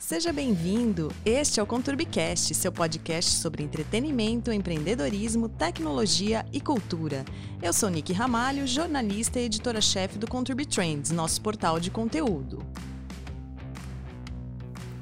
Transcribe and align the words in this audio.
Seja 0.00 0.32
bem-vindo! 0.32 1.12
Este 1.26 1.60
é 1.60 1.62
o 1.62 1.66
Conturbicast, 1.66 2.54
seu 2.54 2.72
podcast 2.72 3.32
sobre 3.32 3.62
entretenimento, 3.62 4.50
empreendedorismo, 4.50 5.46
tecnologia 5.46 6.44
e 6.50 6.58
cultura. 6.58 7.22
Eu 7.60 7.70
sou 7.70 7.90
Nick 7.90 8.10
Ramalho, 8.10 8.66
jornalista 8.66 9.38
e 9.38 9.44
editora-chefe 9.44 10.16
do 10.16 10.26
Conturbi 10.26 10.64
Trends, 10.64 11.10
nosso 11.10 11.42
portal 11.42 11.78
de 11.78 11.90
conteúdo. 11.90 12.64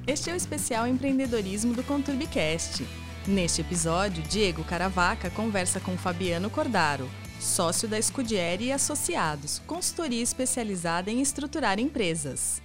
Este 0.05 0.31
é 0.31 0.33
o 0.33 0.37
especial 0.37 0.85
empreendedorismo 0.89 1.75
do 1.75 1.85
Conturbicast. 1.85 2.85
Neste 3.25 3.61
episódio, 3.61 4.21
Diego 4.25 4.65
Caravaca 4.65 5.31
conversa 5.31 5.79
com 5.79 5.97
Fabiano 5.97 6.51
Cordaro, 6.51 7.09
sócio 7.39 7.87
da 7.87 8.03
Scudieri 8.03 8.65
e 8.65 8.73
Associados, 8.73 9.63
consultoria 9.65 10.25
especializada 10.25 11.09
em 11.09 11.23
estruturar 11.23 11.79
empresas. 11.79 12.61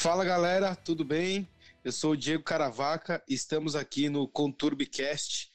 Fala 0.00 0.24
galera, 0.24 0.76
tudo 0.76 1.04
bem? 1.04 1.48
Eu 1.84 1.90
sou 1.90 2.12
o 2.12 2.16
Diego 2.16 2.44
Caravaca 2.44 3.20
estamos 3.28 3.74
aqui 3.74 4.08
no 4.08 4.28
Conturbicast, 4.28 5.50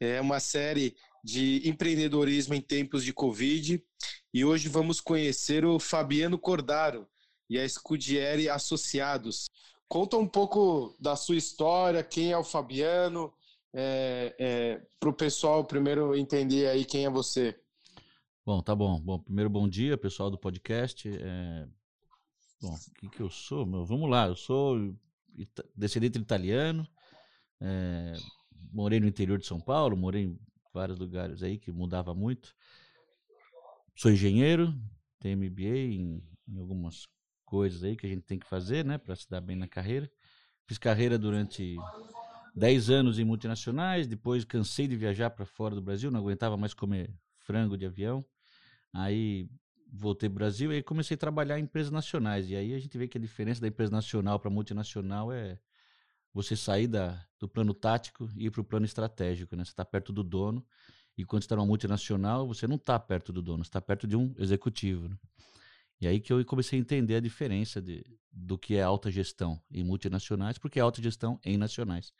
é 0.00 0.18
uma 0.18 0.40
série 0.40 0.96
de 1.22 1.60
empreendedorismo 1.68 2.54
em 2.54 2.60
tempos 2.62 3.04
de 3.04 3.12
Covid 3.12 3.84
e 4.32 4.44
hoje 4.46 4.70
vamos 4.70 4.98
conhecer 4.98 5.66
o 5.66 5.78
Fabiano 5.78 6.38
Cordaro 6.38 7.06
e 7.50 7.58
a 7.58 7.68
Scudieri 7.68 8.48
Associados. 8.48 9.50
Conta 9.86 10.16
um 10.16 10.26
pouco 10.26 10.96
da 10.98 11.14
sua 11.14 11.36
história, 11.36 12.02
quem 12.02 12.32
é 12.32 12.38
o 12.38 12.42
Fabiano, 12.42 13.30
é, 13.74 14.34
é, 14.38 14.82
para 14.98 15.10
o 15.10 15.14
pessoal 15.14 15.66
primeiro 15.66 16.16
entender 16.16 16.66
aí 16.66 16.86
quem 16.86 17.04
é 17.04 17.10
você. 17.10 17.54
Bom, 18.42 18.62
tá 18.62 18.74
bom. 18.74 18.98
Bom, 18.98 19.18
primeiro 19.18 19.50
bom 19.50 19.68
dia, 19.68 19.98
pessoal 19.98 20.30
do 20.30 20.38
podcast. 20.38 21.10
É, 21.14 21.68
Bom, 22.62 22.74
o 22.74 22.94
que, 22.94 23.08
que 23.08 23.20
eu 23.20 23.28
sou? 23.28 23.66
Meu, 23.66 23.84
vamos 23.84 24.08
lá, 24.08 24.28
eu 24.28 24.36
sou 24.36 24.96
descendente 25.74 26.16
italiano, 26.16 26.86
é, 27.60 28.12
morei 28.72 29.00
no 29.00 29.06
interior 29.06 29.36
de 29.36 29.46
São 29.46 29.60
Paulo, 29.60 29.96
morei 29.96 30.24
em 30.26 30.38
vários 30.72 30.96
lugares 30.96 31.42
aí 31.42 31.58
que 31.58 31.72
mudava 31.72 32.14
muito. 32.14 32.54
Sou 33.96 34.12
engenheiro, 34.12 34.72
tenho 35.18 35.36
MBA 35.36 35.76
em, 35.76 36.22
em 36.48 36.58
algumas 36.60 37.08
coisas 37.44 37.82
aí 37.82 37.96
que 37.96 38.06
a 38.06 38.08
gente 38.08 38.22
tem 38.22 38.38
que 38.38 38.46
fazer, 38.46 38.84
né, 38.84 38.96
para 38.96 39.16
se 39.16 39.28
dar 39.28 39.40
bem 39.40 39.56
na 39.56 39.66
carreira. 39.66 40.08
Fiz 40.64 40.78
carreira 40.78 41.18
durante 41.18 41.76
10 42.54 42.90
anos 42.90 43.18
em 43.18 43.24
multinacionais, 43.24 44.06
depois 44.06 44.44
cansei 44.44 44.86
de 44.86 44.94
viajar 44.94 45.30
para 45.30 45.44
fora 45.44 45.74
do 45.74 45.82
Brasil, 45.82 46.12
não 46.12 46.20
aguentava 46.20 46.56
mais 46.56 46.72
comer 46.72 47.12
frango 47.38 47.76
de 47.76 47.86
avião. 47.86 48.24
Aí 48.92 49.48
voltei 49.92 50.28
para 50.28 50.34
o 50.34 50.38
Brasil 50.38 50.72
e 50.72 50.82
comecei 50.82 51.14
a 51.14 51.18
trabalhar 51.18 51.58
em 51.58 51.64
empresas 51.64 51.92
nacionais. 51.92 52.48
E 52.48 52.56
aí 52.56 52.74
a 52.74 52.78
gente 52.78 52.96
vê 52.96 53.06
que 53.06 53.18
a 53.18 53.20
diferença 53.20 53.60
da 53.60 53.68
empresa 53.68 53.92
nacional 53.92 54.40
para 54.40 54.50
multinacional 54.50 55.30
é 55.30 55.58
você 56.32 56.56
sair 56.56 56.86
da, 56.86 57.22
do 57.38 57.46
plano 57.46 57.74
tático 57.74 58.28
e 58.34 58.46
ir 58.46 58.50
para 58.50 58.62
o 58.62 58.64
plano 58.64 58.86
estratégico. 58.86 59.54
Né? 59.54 59.64
Você 59.64 59.70
está 59.70 59.84
perto 59.84 60.12
do 60.12 60.22
dono. 60.22 60.64
E 61.16 61.26
quando 61.26 61.42
está 61.42 61.54
numa 61.54 61.66
multinacional, 61.66 62.46
você 62.46 62.66
não 62.66 62.76
está 62.76 62.98
perto 62.98 63.34
do 63.34 63.42
dono, 63.42 63.62
está 63.62 63.82
perto 63.82 64.06
de 64.06 64.16
um 64.16 64.34
executivo. 64.38 65.10
Né? 65.10 65.16
E 66.00 66.06
aí 66.06 66.20
que 66.20 66.32
eu 66.32 66.42
comecei 66.46 66.78
a 66.78 66.80
entender 66.80 67.16
a 67.16 67.20
diferença 67.20 67.82
de, 67.82 68.02
do 68.32 68.56
que 68.56 68.76
é 68.76 68.82
alta 68.82 69.10
gestão 69.10 69.60
em 69.70 69.84
multinacionais, 69.84 70.56
porque 70.56 70.78
é 70.78 70.82
alta 70.82 71.02
gestão 71.02 71.38
em 71.44 71.58
nacionais. 71.58 72.14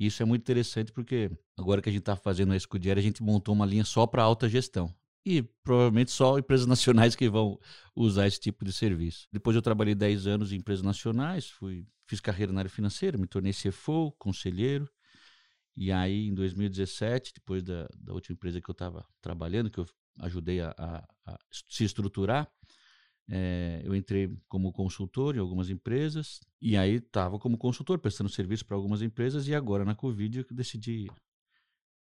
E 0.00 0.06
isso 0.06 0.22
é 0.22 0.26
muito 0.26 0.40
interessante 0.40 0.92
porque 0.92 1.30
agora 1.58 1.82
que 1.82 1.90
a 1.90 1.92
gente 1.92 2.00
está 2.00 2.16
fazendo 2.16 2.54
a 2.54 2.56
Escudiera, 2.56 2.98
a 2.98 3.02
gente 3.02 3.22
montou 3.22 3.54
uma 3.54 3.66
linha 3.66 3.84
só 3.84 4.06
para 4.06 4.22
alta 4.22 4.48
gestão 4.48 4.94
e 5.28 5.42
provavelmente 5.62 6.10
só 6.10 6.38
empresas 6.38 6.66
nacionais 6.66 7.14
que 7.14 7.28
vão 7.28 7.58
usar 7.94 8.26
esse 8.26 8.40
tipo 8.40 8.64
de 8.64 8.72
serviço. 8.72 9.28
Depois 9.32 9.54
eu 9.54 9.62
trabalhei 9.62 9.94
10 9.94 10.26
anos 10.26 10.52
em 10.52 10.56
empresas 10.56 10.82
nacionais, 10.82 11.50
fui, 11.50 11.86
fiz 12.06 12.20
carreira 12.20 12.52
na 12.52 12.60
área 12.60 12.70
financeira, 12.70 13.18
me 13.18 13.26
tornei 13.26 13.52
CFO, 13.52 14.12
conselheiro. 14.18 14.88
E 15.76 15.92
aí, 15.92 16.26
em 16.26 16.34
2017, 16.34 17.34
depois 17.34 17.62
da, 17.62 17.86
da 17.96 18.12
última 18.12 18.34
empresa 18.34 18.60
que 18.60 18.68
eu 18.68 18.72
estava 18.72 19.06
trabalhando, 19.20 19.70
que 19.70 19.78
eu 19.78 19.86
ajudei 20.20 20.60
a, 20.60 20.74
a, 20.76 21.08
a 21.26 21.38
se 21.52 21.84
estruturar, 21.84 22.50
é, 23.30 23.82
eu 23.84 23.94
entrei 23.94 24.34
como 24.48 24.72
consultor 24.72 25.36
em 25.36 25.38
algumas 25.38 25.68
empresas. 25.68 26.40
E 26.60 26.76
aí 26.76 26.94
estava 26.94 27.38
como 27.38 27.58
consultor, 27.58 27.98
prestando 27.98 28.30
serviço 28.30 28.64
para 28.64 28.76
algumas 28.76 29.02
empresas. 29.02 29.46
E 29.46 29.54
agora, 29.54 29.84
na 29.84 29.94
Covid, 29.94 30.38
eu 30.38 30.56
decidi 30.56 31.06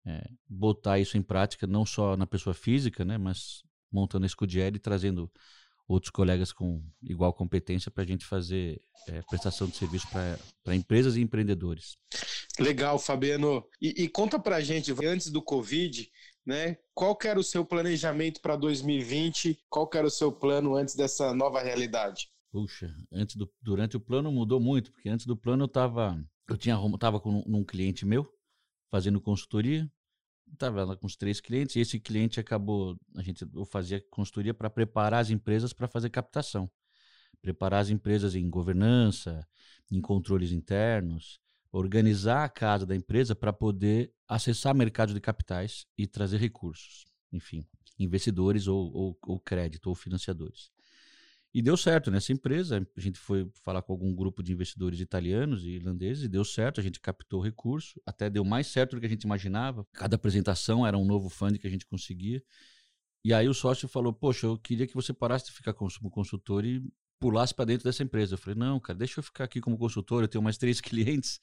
é, 0.05 0.29
botar 0.47 0.99
isso 0.99 1.17
em 1.17 1.21
prática, 1.21 1.65
não 1.65 1.85
só 1.85 2.15
na 2.15 2.27
pessoa 2.27 2.53
física, 2.53 3.03
né, 3.03 3.17
mas 3.17 3.63
montando 3.91 4.25
a 4.25 4.29
Scudieri 4.29 4.75
e 4.75 4.79
trazendo 4.79 5.31
outros 5.87 6.09
colegas 6.09 6.51
com 6.51 6.83
igual 7.01 7.33
competência 7.33 7.91
para 7.91 8.03
a 8.03 8.07
gente 8.07 8.25
fazer 8.25 8.81
é, 9.07 9.21
prestação 9.23 9.67
de 9.67 9.75
serviço 9.75 10.07
para 10.63 10.75
empresas 10.75 11.15
e 11.15 11.21
empreendedores. 11.21 11.95
Legal, 12.59 12.97
Fabiano. 12.97 13.63
E, 13.81 14.03
e 14.03 14.09
conta 14.09 14.39
para 14.39 14.57
a 14.57 14.61
gente, 14.61 14.91
antes 15.05 15.29
do 15.29 15.41
Covid, 15.41 16.09
né, 16.45 16.77
qual 16.93 17.17
era 17.23 17.39
o 17.39 17.43
seu 17.43 17.63
planejamento 17.65 18.41
para 18.41 18.55
2020? 18.55 19.59
Qual 19.69 19.89
era 19.93 20.07
o 20.07 20.11
seu 20.11 20.31
plano 20.31 20.75
antes 20.75 20.95
dessa 20.95 21.33
nova 21.33 21.61
realidade? 21.61 22.29
Puxa, 22.51 22.93
antes 23.11 23.35
do, 23.35 23.51
durante 23.61 23.97
o 23.97 23.99
plano 23.99 24.31
mudou 24.31 24.59
muito, 24.59 24.91
porque 24.91 25.09
antes 25.09 25.25
do 25.25 25.35
plano 25.35 25.63
eu 25.63 25.67
estava 25.67 26.17
eu 26.47 26.55
tinha 26.55 26.77
tava 26.99 27.19
com 27.19 27.43
um 27.45 27.63
cliente 27.63 28.05
meu 28.05 28.34
fazendo 28.89 29.21
consultoria 29.21 29.89
estava 30.53 30.83
lá 30.83 30.95
com 30.95 31.05
os 31.05 31.15
três 31.15 31.39
clientes 31.39 31.75
e 31.75 31.79
esse 31.79 31.99
cliente 31.99 32.39
acabou, 32.39 32.97
a 33.15 33.21
gente 33.21 33.45
fazia 33.69 34.03
consultoria 34.09 34.53
para 34.53 34.69
preparar 34.69 35.21
as 35.21 35.29
empresas 35.29 35.73
para 35.73 35.87
fazer 35.87 36.09
captação. 36.09 36.69
Preparar 37.41 37.81
as 37.81 37.89
empresas 37.89 38.35
em 38.35 38.49
governança, 38.49 39.47
em 39.91 40.01
controles 40.01 40.51
internos, 40.51 41.39
organizar 41.71 42.43
a 42.43 42.49
casa 42.49 42.85
da 42.85 42.95
empresa 42.95 43.35
para 43.35 43.53
poder 43.53 44.11
acessar 44.27 44.73
mercados 44.73 45.13
de 45.13 45.21
capitais 45.21 45.85
e 45.97 46.07
trazer 46.07 46.37
recursos, 46.37 47.05
enfim, 47.31 47.63
investidores 47.99 48.67
ou, 48.67 48.91
ou, 48.93 49.19
ou 49.23 49.39
crédito 49.39 49.87
ou 49.87 49.95
financiadores. 49.95 50.71
E 51.55 51.61
deu 51.61 51.77
certo 51.77 52.11
nessa 52.11 52.33
empresa. 52.33 52.85
A 52.97 52.99
gente 52.99 53.17
foi 53.17 53.49
falar 53.63 53.81
com 53.81 53.93
algum 53.93 54.13
grupo 54.13 54.43
de 54.43 54.51
investidores 54.51 54.99
italianos 54.99 55.63
e 55.63 55.69
irlandeses 55.69 56.25
e 56.25 56.27
deu 56.27 56.43
certo. 56.43 56.81
A 56.81 56.83
gente 56.83 56.99
captou 56.99 57.39
recurso, 57.39 57.97
até 58.05 58.29
deu 58.29 58.43
mais 58.43 58.67
certo 58.67 58.97
do 58.97 58.99
que 58.99 59.05
a 59.05 59.09
gente 59.09 59.23
imaginava. 59.23 59.87
Cada 59.93 60.17
apresentação 60.17 60.85
era 60.85 60.97
um 60.97 61.05
novo 61.05 61.29
fundo 61.29 61.57
que 61.57 61.65
a 61.65 61.69
gente 61.69 61.85
conseguia. 61.85 62.43
E 63.23 63.33
aí 63.33 63.47
o 63.47 63.53
sócio 63.53 63.87
falou: 63.87 64.11
Poxa, 64.11 64.47
eu 64.47 64.57
queria 64.57 64.85
que 64.85 64.93
você 64.93 65.13
parasse 65.13 65.45
de 65.45 65.53
ficar 65.53 65.73
como 65.73 66.11
consultor 66.11 66.65
e 66.65 66.83
pulasse 67.21 67.55
para 67.55 67.63
dentro 67.63 67.85
dessa 67.85 68.03
empresa. 68.03 68.33
Eu 68.33 68.37
falei: 68.37 68.59
Não, 68.59 68.77
cara, 68.77 68.99
deixa 68.99 69.21
eu 69.21 69.23
ficar 69.23 69.45
aqui 69.45 69.61
como 69.61 69.77
consultor. 69.77 70.23
Eu 70.23 70.27
tenho 70.27 70.43
mais 70.43 70.57
três 70.57 70.81
clientes 70.83 71.39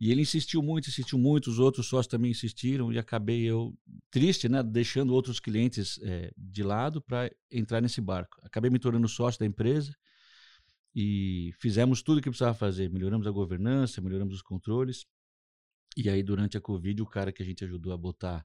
e 0.00 0.10
ele 0.10 0.22
insistiu 0.22 0.62
muito, 0.62 0.88
insistiu 0.88 1.18
muito, 1.18 1.48
os 1.48 1.58
outros 1.58 1.86
sócios 1.86 2.08
também 2.10 2.30
insistiram 2.30 2.92
e 2.92 2.98
acabei 2.98 3.42
eu 3.44 3.72
triste, 4.10 4.48
né, 4.48 4.62
deixando 4.62 5.14
outros 5.14 5.38
clientes 5.38 6.00
é, 6.02 6.32
de 6.36 6.62
lado 6.62 7.00
para 7.00 7.30
entrar 7.50 7.80
nesse 7.80 8.00
barco. 8.00 8.36
Acabei 8.42 8.70
me 8.70 8.78
tornando 8.78 9.08
sócio 9.08 9.38
da 9.38 9.46
empresa 9.46 9.94
e 10.94 11.52
fizemos 11.60 12.02
tudo 12.02 12.18
o 12.18 12.22
que 12.22 12.28
precisava 12.28 12.54
fazer. 12.54 12.90
Melhoramos 12.90 13.26
a 13.26 13.30
governança, 13.30 14.00
melhoramos 14.00 14.34
os 14.34 14.42
controles. 14.42 15.06
E 15.96 16.08
aí, 16.08 16.22
durante 16.22 16.56
a 16.56 16.60
Covid, 16.60 17.00
o 17.02 17.06
cara 17.06 17.32
que 17.32 17.42
a 17.42 17.46
gente 17.46 17.64
ajudou 17.64 17.92
a 17.92 17.96
botar 17.96 18.44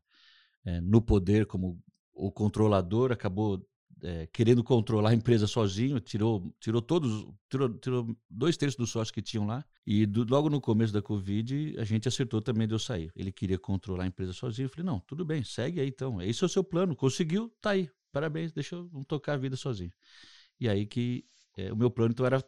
é, 0.65 0.79
no 0.81 1.01
poder 1.01 1.45
como 1.45 1.81
o 2.13 2.31
controlador 2.31 3.11
acabou 3.11 3.65
é, 4.03 4.27
querendo 4.27 4.63
controlar 4.63 5.11
a 5.11 5.13
empresa 5.13 5.47
sozinho, 5.47 5.99
tirou, 5.99 6.53
tirou 6.59 6.81
todos, 6.81 7.25
tirou, 7.49 7.69
tirou 7.69 8.17
dois 8.29 8.57
terços 8.57 8.77
dos 8.77 8.89
sócios 8.89 9.11
que 9.11 9.21
tinham 9.21 9.45
lá. 9.45 9.65
E 9.85 10.05
do, 10.05 10.23
logo 10.23 10.49
no 10.49 10.61
começo 10.61 10.93
da 10.93 11.01
Covid, 11.01 11.75
a 11.77 11.83
gente 11.83 12.07
acertou 12.07 12.41
também 12.41 12.67
de 12.67 12.73
eu 12.73 12.79
sair. 12.79 13.11
Ele 13.15 13.31
queria 13.31 13.57
controlar 13.57 14.03
a 14.03 14.07
empresa 14.07 14.33
sozinho. 14.33 14.65
Eu 14.65 14.69
falei, 14.69 14.85
não, 14.85 14.99
tudo 15.01 15.25
bem, 15.25 15.43
segue 15.43 15.79
aí 15.79 15.87
então. 15.87 16.21
Esse 16.21 16.43
é 16.43 16.45
o 16.45 16.49
seu 16.49 16.63
plano. 16.63 16.95
Conseguiu, 16.95 17.51
tá 17.61 17.71
aí. 17.71 17.89
Parabéns, 18.11 18.51
deixa 18.51 18.75
eu 18.75 18.89
tocar 19.07 19.33
a 19.33 19.37
vida 19.37 19.55
sozinho. 19.55 19.91
E 20.59 20.67
aí 20.67 20.85
que 20.85 21.25
é, 21.55 21.71
o 21.71 21.75
meu 21.75 21.89
plano 21.89 22.11
então 22.11 22.25
era 22.25 22.43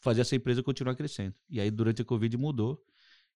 fazer 0.00 0.20
essa 0.20 0.36
empresa 0.36 0.62
continuar 0.62 0.94
crescendo. 0.94 1.34
E 1.48 1.60
aí 1.60 1.70
durante 1.70 2.02
a 2.02 2.04
Covid 2.04 2.36
mudou 2.36 2.82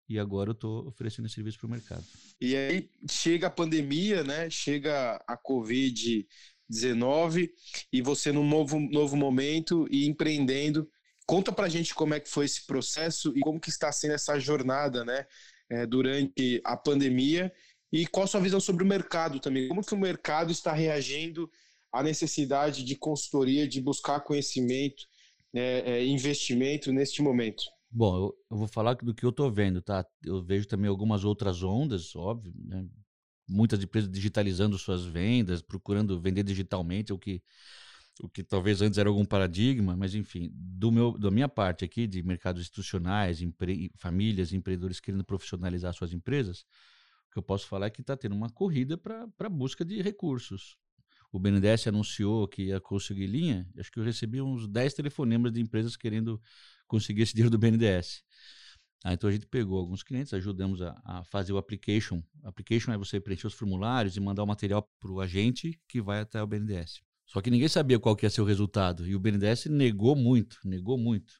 e 0.07 0.17
agora 0.17 0.49
eu 0.49 0.53
estou 0.53 0.87
oferecendo 0.87 1.27
esse 1.27 1.35
serviço 1.35 1.59
para 1.59 1.67
o 1.67 1.69
mercado. 1.69 2.03
E 2.41 2.55
aí 2.55 2.89
chega 3.09 3.47
a 3.47 3.51
pandemia, 3.51 4.23
né? 4.23 4.49
Chega 4.49 5.23
a 5.27 5.37
Covid 5.37 6.27
19 6.69 7.51
e 7.91 8.01
você 8.01 8.31
num 8.31 8.47
novo, 8.47 8.79
novo 8.79 9.17
momento 9.17 9.87
e 9.89 10.07
empreendendo. 10.07 10.89
Conta 11.25 11.51
pra 11.51 11.69
gente 11.69 11.93
como 11.93 12.13
é 12.13 12.19
que 12.19 12.29
foi 12.29 12.45
esse 12.45 12.65
processo 12.65 13.33
e 13.35 13.41
como 13.41 13.59
que 13.59 13.69
está 13.69 13.91
sendo 13.91 14.13
essa 14.13 14.39
jornada, 14.39 15.03
né, 15.03 15.25
é, 15.69 15.85
durante 15.85 16.61
a 16.63 16.75
pandemia 16.75 17.51
e 17.91 18.05
qual 18.07 18.23
a 18.23 18.27
sua 18.27 18.39
visão 18.39 18.59
sobre 18.59 18.83
o 18.83 18.87
mercado 18.87 19.39
também. 19.39 19.67
Como 19.67 19.83
que 19.83 19.93
o 19.93 19.99
mercado 19.99 20.51
está 20.51 20.73
reagindo 20.73 21.49
à 21.91 22.03
necessidade 22.03 22.83
de 22.83 22.95
consultoria, 22.95 23.67
de 23.67 23.81
buscar 23.81 24.19
conhecimento, 24.21 25.03
é, 25.53 25.97
é, 25.97 26.05
investimento 26.05 26.91
neste 26.91 27.21
momento? 27.21 27.63
Bom, 27.91 28.15
eu, 28.15 28.37
eu, 28.51 28.57
vou 28.57 28.67
falar 28.67 28.93
do 28.95 29.15
que 29.15 29.25
eu 29.25 29.31
estou 29.31 29.51
vendo, 29.51 29.81
tá? 29.81 30.05
Eu 30.23 30.43
vejo 30.43 30.67
também 30.67 30.87
algumas 30.87 31.23
outras 31.23 31.63
ondas, 31.63 32.15
óbvio, 32.15 32.53
né? 32.55 32.85
Muitas 33.49 33.83
empresas 33.83 34.09
digitalizando 34.09 34.77
suas 34.77 35.03
vendas, 35.05 35.61
procurando 35.61 36.19
vender 36.19 36.43
digitalmente, 36.43 37.11
o 37.11 37.17
que 37.17 37.41
o 38.21 38.27
que 38.27 38.43
talvez 38.43 38.81
antes 38.81 38.97
era 38.97 39.07
algum 39.07 39.23
paradigma, 39.23 39.95
mas 39.95 40.13
enfim, 40.13 40.51
do 40.53 40.91
meu, 40.91 41.17
da 41.17 41.31
minha 41.31 41.47
parte 41.47 41.85
aqui, 41.85 42.05
de 42.05 42.21
mercados 42.21 42.61
institucionais, 42.61 43.41
empre, 43.41 43.89
famílias, 43.95 44.51
empreendedores 44.51 44.99
querendo 44.99 45.23
profissionalizar 45.23 45.93
suas 45.93 46.11
empresas, 46.11 46.65
o 47.29 47.31
que 47.31 47.39
eu 47.39 47.43
posso 47.43 47.67
falar 47.67 47.87
é 47.87 47.89
que 47.89 48.01
está 48.01 48.17
tendo 48.17 48.35
uma 48.35 48.49
corrida 48.49 48.97
para 48.97 49.25
a 49.39 49.49
busca 49.49 49.85
de 49.85 50.01
recursos. 50.01 50.77
O 51.31 51.39
BNDES 51.39 51.87
anunciou 51.87 52.47
que 52.47 52.63
ia 52.63 52.81
conseguir 52.81 53.27
linha, 53.27 53.69
acho 53.77 53.91
que 53.91 53.99
eu 53.99 54.03
recebi 54.03 54.41
uns 54.41 54.67
10 54.67 54.95
telefonemas 54.95 55.53
de 55.53 55.61
empresas 55.61 55.95
querendo 55.95 56.41
conseguir 56.87 57.21
esse 57.21 57.33
dinheiro 57.33 57.51
do 57.51 57.57
BNDES. 57.57 58.23
Ah, 59.03 59.13
então 59.13 59.29
a 59.29 59.33
gente 59.33 59.47
pegou 59.47 59.79
alguns 59.79 60.03
clientes, 60.03 60.33
ajudamos 60.33 60.81
a, 60.81 60.99
a, 61.05 61.23
fazer 61.23 61.53
o 61.53 61.57
application. 61.57 62.21
Application 62.43 62.91
é 62.91 62.97
você 62.97 63.19
preencher 63.19 63.47
os 63.47 63.53
formulários 63.53 64.17
e 64.17 64.19
mandar 64.19 64.43
o 64.43 64.47
material 64.47 64.89
para 64.99 65.11
o 65.11 65.21
agente 65.21 65.79
que 65.87 66.01
vai 66.01 66.19
até 66.19 66.41
o 66.43 66.47
BNDES. 66.47 67.01
Só 67.25 67.41
que 67.41 67.49
ninguém 67.49 67.69
sabia 67.69 67.99
qual 67.99 68.15
que 68.15 68.25
ia 68.25 68.29
ser 68.29 68.41
o 68.41 68.45
resultado. 68.45 69.07
E 69.07 69.15
o 69.15 69.19
BNDES 69.19 69.67
negou 69.67 70.15
muito, 70.15 70.59
negou 70.65 70.97
muito. 70.97 71.33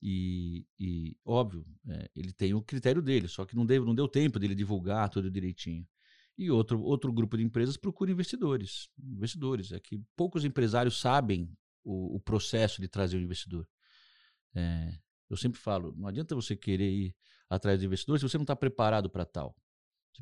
E, 0.00 0.64
e 0.78 1.16
óbvio, 1.24 1.66
é, 1.88 2.08
ele 2.14 2.32
tem 2.32 2.54
o 2.54 2.62
critério 2.62 3.02
dele, 3.02 3.28
só 3.28 3.44
que 3.44 3.56
não 3.56 3.66
deu, 3.66 3.84
não 3.84 3.94
deu 3.94 4.06
tempo 4.08 4.38
dele 4.38 4.54
divulgar 4.54 5.08
tudo 5.10 5.30
direitinho. 5.30 5.86
E 6.38 6.50
outro, 6.50 6.80
outro 6.80 7.12
grupo 7.12 7.36
de 7.36 7.42
empresas 7.42 7.76
procura 7.76 8.10
investidores. 8.10 8.88
Investidores. 8.98 9.72
É 9.72 9.80
que 9.80 10.00
poucos 10.14 10.44
empresários 10.44 11.00
sabem 11.00 11.50
o, 11.82 12.16
o 12.16 12.20
processo 12.20 12.80
de 12.80 12.88
trazer 12.88 13.16
o 13.16 13.20
investidor. 13.20 13.66
É, 14.54 14.92
eu 15.28 15.36
sempre 15.36 15.58
falo, 15.58 15.94
não 15.96 16.08
adianta 16.08 16.34
você 16.34 16.56
querer 16.56 16.90
ir 16.90 17.16
atrás 17.48 17.80
de 17.80 17.86
investidores 17.86 18.20
se 18.20 18.28
você 18.28 18.38
não 18.38 18.44
está 18.44 18.56
preparado 18.56 19.10
para 19.10 19.24
tal. 19.24 19.56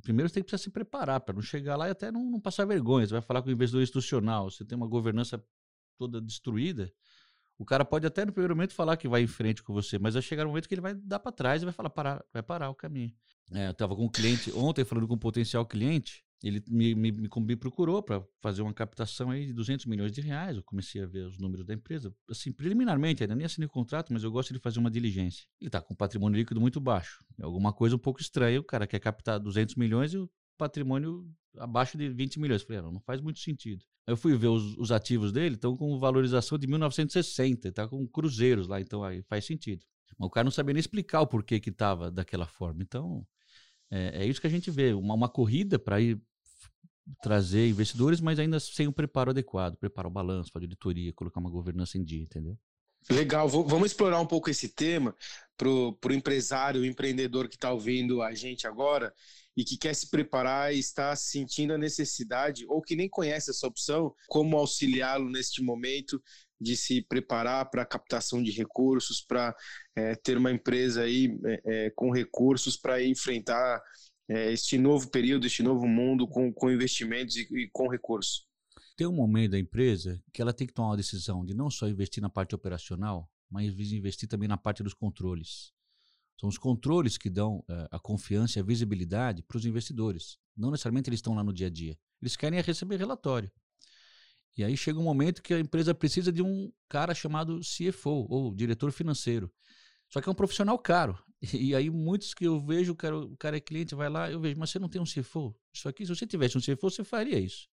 Primeiro 0.02 0.28
você 0.28 0.34
tem 0.34 0.42
que 0.42 0.58
se 0.58 0.70
preparar 0.70 1.20
para 1.20 1.34
não 1.34 1.42
chegar 1.42 1.76
lá 1.76 1.86
e 1.88 1.90
até 1.90 2.10
não, 2.10 2.30
não, 2.30 2.40
passar 2.40 2.64
vergonha. 2.64 3.06
Você 3.06 3.12
vai 3.12 3.22
falar 3.22 3.42
com 3.42 3.48
o 3.48 3.52
investidor 3.52 3.82
institucional, 3.82 4.50
você 4.50 4.64
tem 4.64 4.76
uma 4.76 4.88
governança 4.88 5.42
toda 5.96 6.20
destruída. 6.20 6.92
O 7.56 7.64
cara 7.64 7.84
pode 7.84 8.04
até 8.04 8.24
no 8.24 8.32
primeiro 8.32 8.56
momento 8.56 8.74
falar 8.74 8.96
que 8.96 9.06
vai 9.06 9.22
em 9.22 9.26
frente 9.28 9.62
com 9.62 9.72
você, 9.72 9.98
mas 9.98 10.14
vai 10.14 10.22
chegar 10.22 10.44
um 10.44 10.48
momento 10.48 10.68
que 10.68 10.74
ele 10.74 10.80
vai 10.80 10.94
dar 10.94 11.20
para 11.20 11.30
trás 11.30 11.62
e 11.62 11.64
vai 11.64 11.72
falar 11.72 11.90
parar, 11.90 12.24
vai 12.32 12.42
parar 12.42 12.70
o 12.70 12.74
caminho. 12.74 13.14
É, 13.52 13.68
eu 13.68 13.70
estava 13.70 13.94
com 13.94 14.04
um 14.04 14.10
cliente 14.10 14.50
ontem 14.52 14.84
falando 14.84 15.06
com 15.06 15.14
um 15.14 15.18
potencial 15.18 15.64
cliente 15.64 16.24
ele 16.48 16.62
me, 16.68 16.94
me, 16.94 17.10
me 17.10 17.56
procurou 17.56 18.02
para 18.02 18.22
fazer 18.40 18.60
uma 18.60 18.74
captação 18.74 19.30
aí 19.30 19.46
de 19.46 19.52
200 19.54 19.86
milhões 19.86 20.12
de 20.12 20.20
reais. 20.20 20.56
Eu 20.56 20.62
comecei 20.62 21.02
a 21.02 21.06
ver 21.06 21.26
os 21.26 21.38
números 21.38 21.64
da 21.64 21.72
empresa, 21.72 22.14
assim, 22.28 22.52
preliminarmente, 22.52 23.22
ainda 23.22 23.34
nem 23.34 23.46
assinei 23.46 23.66
o 23.66 23.70
contrato, 23.70 24.12
mas 24.12 24.22
eu 24.22 24.30
gosto 24.30 24.52
de 24.52 24.58
fazer 24.58 24.78
uma 24.78 24.90
diligência. 24.90 25.46
Ele 25.58 25.68
está 25.68 25.80
com 25.80 25.94
um 25.94 25.96
patrimônio 25.96 26.36
líquido 26.36 26.60
muito 26.60 26.78
baixo. 26.80 27.24
É 27.38 27.44
alguma 27.44 27.72
coisa 27.72 27.96
um 27.96 27.98
pouco 27.98 28.20
estranha. 28.20 28.60
O 28.60 28.64
cara 28.64 28.86
quer 28.86 28.98
captar 29.00 29.40
200 29.40 29.74
milhões 29.76 30.12
e 30.12 30.18
o 30.18 30.30
patrimônio 30.58 31.26
abaixo 31.56 31.96
de 31.96 32.10
20 32.10 32.38
milhões. 32.38 32.62
Falei, 32.62 32.82
não, 32.82 32.92
não 32.92 33.00
faz 33.00 33.22
muito 33.22 33.38
sentido. 33.38 33.82
Eu 34.06 34.16
fui 34.16 34.36
ver 34.36 34.48
os, 34.48 34.76
os 34.76 34.92
ativos 34.92 35.32
dele, 35.32 35.54
estão 35.54 35.74
com 35.74 35.98
valorização 35.98 36.58
de 36.58 36.66
1960, 36.66 37.68
está 37.68 37.88
com 37.88 38.06
cruzeiros 38.06 38.68
lá, 38.68 38.78
então 38.78 39.02
aí 39.02 39.22
faz 39.22 39.46
sentido. 39.46 39.82
Mas 40.18 40.26
o 40.26 40.30
cara 40.30 40.44
não 40.44 40.50
sabia 40.50 40.74
nem 40.74 40.80
explicar 40.80 41.22
o 41.22 41.26
porquê 41.26 41.58
que 41.58 41.70
estava 41.70 42.10
daquela 42.10 42.46
forma. 42.46 42.82
Então, 42.82 43.26
é, 43.90 44.22
é, 44.22 44.26
isso 44.26 44.40
que 44.40 44.46
a 44.46 44.50
gente 44.50 44.70
vê, 44.70 44.92
uma, 44.92 45.14
uma 45.14 45.28
corrida 45.28 45.78
para 45.78 46.00
ir 46.00 46.20
trazer 47.22 47.68
investidores, 47.68 48.20
mas 48.20 48.38
ainda 48.38 48.58
sem 48.60 48.86
o 48.86 48.92
preparo 48.92 49.30
adequado, 49.30 49.76
preparar 49.76 50.10
o 50.10 50.14
balanço, 50.14 50.50
a 50.54 50.58
auditoria, 50.58 51.12
colocar 51.12 51.40
uma 51.40 51.50
governança 51.50 51.98
em 51.98 52.04
dia, 52.04 52.22
entendeu? 52.22 52.58
Legal, 53.10 53.46
vamos 53.48 53.90
explorar 53.90 54.18
um 54.18 54.26
pouco 54.26 54.48
esse 54.48 54.68
tema 54.68 55.14
para 55.58 55.68
o 55.68 56.12
empresário, 56.12 56.80
o 56.80 56.86
empreendedor 56.86 57.48
que 57.48 57.54
está 57.54 57.70
ouvindo 57.70 58.22
a 58.22 58.34
gente 58.34 58.66
agora 58.66 59.12
e 59.56 59.62
que 59.62 59.76
quer 59.76 59.94
se 59.94 60.08
preparar 60.08 60.74
e 60.74 60.78
está 60.78 61.14
sentindo 61.14 61.74
a 61.74 61.78
necessidade 61.78 62.64
ou 62.66 62.80
que 62.80 62.96
nem 62.96 63.08
conhece 63.08 63.50
essa 63.50 63.66
opção, 63.66 64.14
como 64.26 64.56
auxiliá-lo 64.56 65.30
neste 65.30 65.62
momento 65.62 66.20
de 66.60 66.76
se 66.76 67.02
preparar 67.02 67.68
para 67.70 67.82
a 67.82 67.86
captação 67.86 68.42
de 68.42 68.50
recursos, 68.50 69.20
para 69.20 69.54
é, 69.94 70.14
ter 70.14 70.38
uma 70.38 70.50
empresa 70.50 71.02
aí 71.02 71.28
é, 71.66 71.90
com 71.94 72.10
recursos 72.10 72.76
para 72.76 73.04
enfrentar 73.04 73.82
é, 74.28 74.52
este 74.52 74.78
novo 74.78 75.10
período, 75.10 75.46
este 75.46 75.62
novo 75.62 75.86
mundo 75.86 76.26
com, 76.26 76.52
com 76.52 76.70
investimentos 76.70 77.36
e, 77.36 77.42
e 77.50 77.68
com 77.72 77.88
recursos? 77.88 78.46
Tem 78.96 79.06
um 79.06 79.12
momento 79.12 79.52
da 79.52 79.58
empresa 79.58 80.22
que 80.32 80.40
ela 80.40 80.52
tem 80.52 80.66
que 80.66 80.72
tomar 80.72 80.90
uma 80.90 80.96
decisão 80.96 81.44
de 81.44 81.52
não 81.54 81.70
só 81.70 81.88
investir 81.88 82.22
na 82.22 82.28
parte 82.28 82.54
operacional, 82.54 83.28
mas 83.50 83.72
investir 83.92 84.28
também 84.28 84.48
na 84.48 84.56
parte 84.56 84.82
dos 84.82 84.94
controles. 84.94 85.72
São 86.40 86.48
os 86.48 86.58
controles 86.58 87.16
que 87.16 87.30
dão 87.30 87.58
uh, 87.58 87.88
a 87.90 87.98
confiança 87.98 88.58
e 88.58 88.60
a 88.60 88.64
visibilidade 88.64 89.42
para 89.42 89.56
os 89.56 89.64
investidores. 89.64 90.38
Não 90.56 90.70
necessariamente 90.70 91.08
eles 91.08 91.18
estão 91.18 91.34
lá 91.34 91.42
no 91.42 91.52
dia 91.52 91.68
a 91.68 91.70
dia. 91.70 91.98
Eles 92.20 92.36
querem 92.36 92.60
receber 92.60 92.96
relatório. 92.96 93.50
E 94.56 94.62
aí 94.62 94.76
chega 94.76 94.98
um 94.98 95.04
momento 95.04 95.42
que 95.42 95.52
a 95.52 95.58
empresa 95.58 95.94
precisa 95.94 96.32
de 96.32 96.42
um 96.42 96.72
cara 96.88 97.14
chamado 97.14 97.60
CFO, 97.60 98.26
ou 98.28 98.54
diretor 98.54 98.92
financeiro. 98.92 99.52
Só 100.08 100.20
que 100.20 100.28
é 100.28 100.32
um 100.32 100.34
profissional 100.34 100.78
caro. 100.78 101.18
E 101.52 101.74
aí, 101.74 101.90
muitos 101.90 102.32
que 102.34 102.44
eu 102.44 102.60
vejo, 102.60 102.92
o 102.92 102.96
cara, 102.96 103.18
o 103.18 103.36
cara 103.36 103.56
é 103.56 103.60
cliente, 103.60 103.94
vai 103.94 104.08
lá, 104.08 104.30
eu 104.30 104.40
vejo, 104.40 104.58
mas 104.58 104.70
você 104.70 104.78
não 104.78 104.88
tem 104.88 105.00
um 105.00 105.04
CFO? 105.04 105.54
Isso 105.72 105.88
aqui, 105.88 106.06
se 106.06 106.14
você 106.14 106.26
tivesse 106.26 106.56
um 106.56 106.60
CFO, 106.60 106.90
você 106.90 107.04
faria 107.04 107.38
isso. 107.38 107.68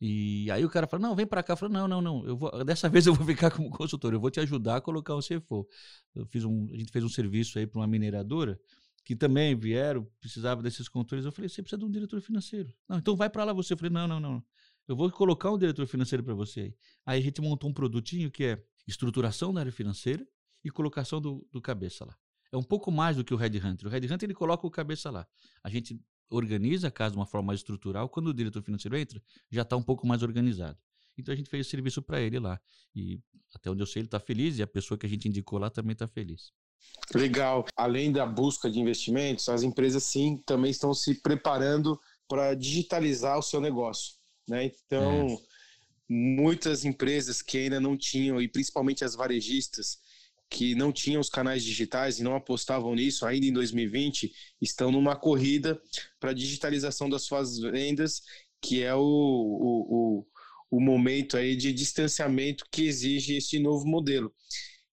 E 0.00 0.50
aí 0.50 0.64
o 0.64 0.68
cara 0.68 0.86
fala, 0.86 1.02
não, 1.02 1.14
vem 1.14 1.26
para 1.26 1.42
cá. 1.42 1.52
Eu 1.54 1.56
falo, 1.56 1.72
não, 1.72 1.88
não, 1.88 2.02
não, 2.02 2.26
eu 2.26 2.36
vou, 2.36 2.64
dessa 2.64 2.88
vez 2.90 3.06
eu 3.06 3.14
vou 3.14 3.26
ficar 3.26 3.50
como 3.50 3.70
consultor, 3.70 4.12
eu 4.12 4.20
vou 4.20 4.30
te 4.30 4.40
ajudar 4.40 4.76
a 4.76 4.80
colocar 4.80 5.14
um 5.14 5.20
CFO. 5.20 5.66
Eu 6.14 6.26
fiz 6.26 6.44
um, 6.44 6.68
a 6.72 6.76
gente 6.76 6.92
fez 6.92 7.04
um 7.04 7.08
serviço 7.08 7.58
aí 7.58 7.66
para 7.66 7.80
uma 7.80 7.86
mineradora, 7.86 8.58
que 9.04 9.14
também 9.14 9.54
vieram, 9.54 10.06
precisava 10.20 10.62
desses 10.62 10.88
controles. 10.88 11.24
Eu 11.24 11.32
falei, 11.32 11.48
você 11.48 11.62
precisa 11.62 11.78
de 11.78 11.84
um 11.84 11.90
diretor 11.90 12.20
financeiro. 12.20 12.72
Não, 12.88 12.98
então 12.98 13.16
vai 13.16 13.30
para 13.30 13.44
lá 13.44 13.52
você. 13.52 13.74
Eu 13.74 13.78
falei, 13.78 13.92
não, 13.92 14.08
não, 14.08 14.20
não. 14.20 14.44
Eu 14.86 14.96
vou 14.96 15.10
colocar 15.10 15.50
um 15.50 15.58
diretor 15.58 15.86
financeiro 15.86 16.22
para 16.22 16.34
você 16.34 16.60
aí. 16.60 16.74
A 17.06 17.20
gente 17.20 17.40
montou 17.40 17.70
um 17.70 17.72
produtinho 17.72 18.30
que 18.30 18.44
é 18.44 18.62
estruturação 18.86 19.54
da 19.54 19.60
área 19.60 19.72
financeira 19.72 20.26
e 20.62 20.70
colocação 20.70 21.20
do, 21.20 21.46
do 21.50 21.62
cabeça 21.62 22.04
lá 22.04 22.14
é 22.54 22.56
um 22.56 22.62
pouco 22.62 22.90
mais 22.90 23.16
do 23.16 23.24
que 23.24 23.34
o 23.34 23.36
Red 23.36 23.58
Hunter. 23.58 23.88
O 23.88 23.90
Red 23.90 24.06
Hunter 24.06 24.22
ele 24.22 24.34
coloca 24.34 24.64
o 24.64 24.70
cabeça 24.70 25.10
lá. 25.10 25.26
A 25.62 25.68
gente 25.68 26.00
organiza 26.30 26.86
a 26.86 26.90
casa 26.90 27.12
de 27.12 27.18
uma 27.18 27.26
forma 27.26 27.48
mais 27.48 27.60
estrutural. 27.60 28.08
Quando 28.08 28.28
o 28.28 28.34
diretor 28.34 28.62
financeiro 28.62 28.96
entra, 28.96 29.20
já 29.50 29.62
está 29.62 29.76
um 29.76 29.82
pouco 29.82 30.06
mais 30.06 30.22
organizado. 30.22 30.78
Então 31.18 31.32
a 31.32 31.36
gente 31.36 31.50
fez 31.50 31.62
esse 31.62 31.70
serviço 31.70 32.00
para 32.00 32.20
ele 32.20 32.38
lá. 32.38 32.60
E 32.94 33.20
até 33.52 33.70
onde 33.70 33.82
eu 33.82 33.86
sei, 33.86 34.00
ele 34.00 34.06
está 34.06 34.20
feliz 34.20 34.58
e 34.58 34.62
a 34.62 34.66
pessoa 34.68 34.96
que 34.96 35.04
a 35.04 35.08
gente 35.08 35.28
indicou 35.28 35.58
lá 35.58 35.68
também 35.68 35.94
está 35.94 36.06
feliz. 36.06 36.52
Legal. 37.12 37.66
Além 37.76 38.12
da 38.12 38.24
busca 38.24 38.70
de 38.70 38.78
investimentos, 38.78 39.48
as 39.48 39.64
empresas 39.64 40.04
sim 40.04 40.40
também 40.46 40.70
estão 40.70 40.94
se 40.94 41.20
preparando 41.22 42.00
para 42.28 42.54
digitalizar 42.54 43.36
o 43.36 43.42
seu 43.42 43.60
negócio. 43.60 44.14
Né? 44.48 44.70
Então, 44.86 45.26
é. 45.26 45.38
muitas 46.08 46.84
empresas 46.84 47.42
que 47.42 47.58
ainda 47.58 47.80
não 47.80 47.96
tinham, 47.96 48.40
e 48.40 48.46
principalmente 48.46 49.04
as 49.04 49.16
varejistas, 49.16 49.98
que 50.50 50.74
não 50.74 50.92
tinham 50.92 51.20
os 51.20 51.28
canais 51.28 51.64
digitais 51.64 52.18
e 52.18 52.22
não 52.22 52.36
apostavam 52.36 52.94
nisso 52.94 53.26
ainda 53.26 53.46
em 53.46 53.52
2020 53.52 54.32
estão 54.60 54.92
numa 54.92 55.16
corrida 55.16 55.80
para 56.20 56.30
a 56.30 56.34
digitalização 56.34 57.08
das 57.08 57.22
suas 57.22 57.58
vendas, 57.58 58.22
que 58.60 58.82
é 58.82 58.94
o, 58.94 59.00
o, 59.00 60.20
o, 60.20 60.26
o 60.70 60.80
momento 60.80 61.36
aí 61.36 61.56
de 61.56 61.72
distanciamento 61.72 62.66
que 62.70 62.86
exige 62.86 63.36
esse 63.36 63.58
novo 63.58 63.86
modelo. 63.86 64.32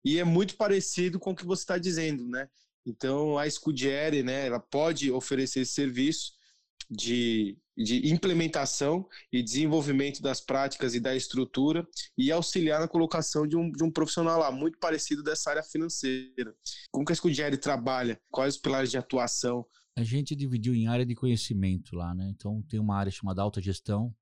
E 0.04 0.18
é 0.18 0.24
muito 0.24 0.56
parecido 0.56 1.20
com 1.20 1.32
o 1.32 1.36
que 1.36 1.46
você 1.46 1.64
está 1.64 1.78
dizendo, 1.78 2.28
né? 2.28 2.48
Então 2.86 3.38
a 3.38 3.50
Scudiere, 3.50 4.24
né, 4.24 4.48
ela 4.48 4.60
pode 4.60 5.12
oferecer 5.12 5.62
esse 5.62 5.74
serviço 5.74 6.34
de 6.90 7.58
de 7.84 8.12
implementação 8.12 9.08
e 9.32 9.42
desenvolvimento 9.42 10.22
das 10.22 10.42
práticas 10.42 10.94
e 10.94 11.00
da 11.00 11.16
estrutura 11.16 11.88
e 12.18 12.32
auxiliar 12.32 12.82
na 12.82 12.88
colocação 12.88 13.48
de 13.48 13.56
um, 13.56 13.72
de 13.72 13.84
um 13.84 13.90
profissional 13.90 14.40
lá, 14.40 14.52
muito 14.52 14.78
parecido 14.78 15.24
dessa 15.24 15.50
área 15.50 15.64
financeira. 15.64 16.54
Como 16.92 17.06
que 17.06 17.14
a 17.14 17.16
Scudieri 17.16 17.58
trabalha? 17.58 18.20
Quais 18.30 18.56
os 18.56 18.62
pilares 18.62 18.92
de 18.92 18.98
atuação? 18.98 19.66
A 19.98 20.04
gente 20.04 20.36
dividiu 20.36 20.76
em 20.76 20.88
área 20.88 21.06
de 21.06 21.16
conhecimento 21.16 21.96
lá, 21.96 22.14
né? 22.14 22.30
Então 22.36 22.62
tem 22.70 22.80
uma 22.80 22.98
área 22.98 23.12
chamada 23.12 23.42
autogestão. 23.42 24.14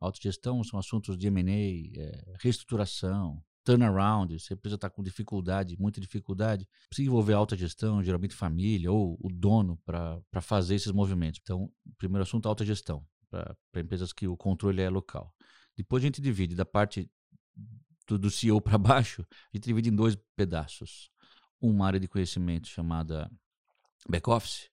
Autogestão 0.00 0.62
são 0.64 0.78
assuntos 0.78 1.16
de 1.16 1.28
M&A, 1.28 2.00
é, 2.00 2.34
reestruturação, 2.40 3.42
turnaround, 3.64 4.38
se 4.38 4.52
a 4.52 4.54
empresa 4.54 4.76
está 4.76 4.90
com 4.90 5.02
dificuldade, 5.02 5.76
muita 5.78 6.00
dificuldade, 6.00 6.68
precisa 6.88 7.08
envolver 7.08 7.32
alta 7.32 7.56
gestão, 7.56 8.02
geralmente 8.02 8.34
família 8.34 8.92
ou 8.92 9.18
o 9.20 9.28
dono 9.32 9.78
para 9.84 10.40
fazer 10.40 10.74
esses 10.74 10.92
movimentos. 10.92 11.40
Então, 11.42 11.64
o 11.86 11.94
primeiro 11.96 12.22
assunto 12.22 12.46
é 12.46 12.48
alta 12.48 12.64
gestão, 12.64 13.04
para 13.30 13.56
empresas 13.76 14.12
que 14.12 14.28
o 14.28 14.36
controle 14.36 14.82
é 14.82 14.90
local. 14.90 15.34
Depois 15.76 16.02
a 16.02 16.06
gente 16.06 16.20
divide 16.20 16.54
da 16.54 16.64
parte 16.64 17.10
do, 18.06 18.18
do 18.18 18.30
CEO 18.30 18.60
para 18.60 18.78
baixo, 18.78 19.26
a 19.30 19.56
gente 19.56 19.64
divide 19.64 19.88
em 19.88 19.94
dois 19.94 20.16
pedaços. 20.36 21.10
Uma 21.60 21.86
área 21.86 21.98
de 21.98 22.06
conhecimento 22.06 22.68
chamada 22.68 23.30
back-office, 24.08 24.68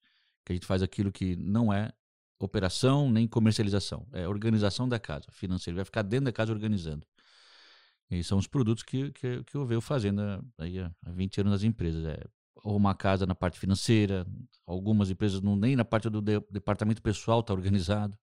que 0.45 0.51
a 0.51 0.55
gente 0.55 0.65
faz 0.65 0.83
aquilo 0.83 1.11
que 1.11 1.37
não 1.37 1.71
é 1.71 1.93
operação 2.37 3.09
nem 3.09 3.27
comercialização, 3.27 4.07
é 4.11 4.27
organização 4.27 4.89
da 4.89 4.99
casa 4.99 5.27
financeira, 5.31 5.75
vai 5.75 5.85
ficar 5.85 6.01
dentro 6.01 6.25
da 6.25 6.31
casa 6.31 6.51
organizando. 6.51 7.05
E 8.11 8.23
são 8.23 8.37
os 8.37 8.45
produtos 8.45 8.83
que, 8.83 9.11
que, 9.11 9.43
que 9.45 9.55
eu 9.55 9.65
venho 9.65 9.79
fazendo 9.79 10.21
aí 10.57 10.79
há 10.79 10.91
20 11.07 11.41
anos 11.41 11.53
nas 11.53 11.63
empresas. 11.63 12.05
É 12.05 12.23
uma 12.63 12.93
casa 12.93 13.25
na 13.25 13.33
parte 13.33 13.57
financeira, 13.57 14.27
algumas 14.67 15.09
empresas 15.09 15.41
não, 15.41 15.55
nem 15.55 15.75
na 15.75 15.85
parte 15.85 16.09
do 16.09 16.21
de, 16.21 16.39
departamento 16.51 17.01
pessoal 17.01 17.39
está 17.39 17.53
organizado. 17.53 18.17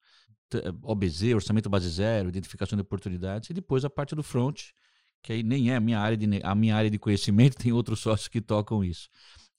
OBZ, 0.82 1.34
orçamento 1.34 1.68
base 1.68 1.88
zero, 1.88 2.28
identificação 2.28 2.76
de 2.76 2.82
oportunidades, 2.82 3.50
e 3.50 3.54
depois 3.54 3.84
a 3.84 3.90
parte 3.90 4.14
do 4.14 4.22
front, 4.22 4.70
que 5.22 5.32
aí 5.32 5.42
nem 5.42 5.70
é 5.70 5.76
a 5.76 5.80
minha 5.80 5.98
área 5.98 6.16
de, 6.16 6.40
a 6.42 6.54
minha 6.54 6.74
área 6.74 6.90
de 6.90 6.98
conhecimento, 6.98 7.56
tem 7.58 7.72
outros 7.72 8.00
sócios 8.00 8.28
que 8.28 8.40
tocam 8.40 8.84
isso. 8.84 9.08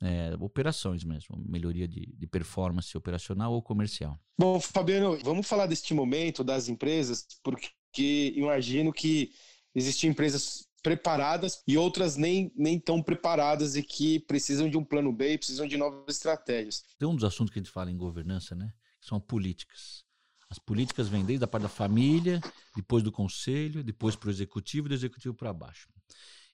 É, 0.02 0.34
operações 0.40 1.04
mesmo, 1.04 1.36
melhoria 1.46 1.86
de, 1.88 2.06
de, 2.06 2.26
performance 2.26 2.98
operacional 2.98 3.52
ou 3.52 3.62
comercial. 3.62 4.18
Bom, 4.38 4.58
Fabiano, 4.60 5.18
vamos 5.22 5.46
falar 5.46 5.66
deste 5.66 5.94
momento 5.94 6.42
das 6.42 6.70
empresas, 6.70 7.26
porque 7.44 8.34
imagino 8.34 8.94
que 8.94 9.32
existem 9.76 10.10
empresas 10.10 10.68
preparadas 10.82 11.62
e 11.68 11.78
outras 11.78 12.16
nem, 12.16 12.52
nem 12.56 12.80
tão 12.80 13.02
preparadas 13.02 13.76
e 13.76 13.84
que 13.84 14.20
precisam 14.22 14.70
de 14.70 14.78
um 14.78 14.84
plano 14.84 15.12
B, 15.12 15.38
precisam 15.38 15.68
de 15.68 15.78
novas 15.78 16.16
estratégias. 16.16 16.84
Tem 16.98 17.08
um 17.08 17.16
dos 17.16 17.24
assuntos 17.24 17.52
que 17.52 17.60
a 17.60 17.62
gente 17.62 17.72
fala 17.72 17.92
em 17.92 17.98
governança, 17.98 18.56
né? 18.56 18.74
Que 19.02 19.08
são 19.08 19.20
políticas. 19.20 20.04
As 20.50 20.58
políticas 20.58 21.08
vêm 21.08 21.24
desde 21.24 21.44
a 21.44 21.48
parte 21.48 21.64
da 21.64 21.70
família, 21.70 22.42
depois 22.76 23.04
do 23.04 23.12
conselho, 23.12 23.84
depois 23.84 24.16
para 24.16 24.30
o 24.30 24.32
executivo 24.32 24.88
e 24.88 24.90
do 24.90 24.96
executivo 24.96 25.34
para 25.36 25.54
baixo. 25.54 25.90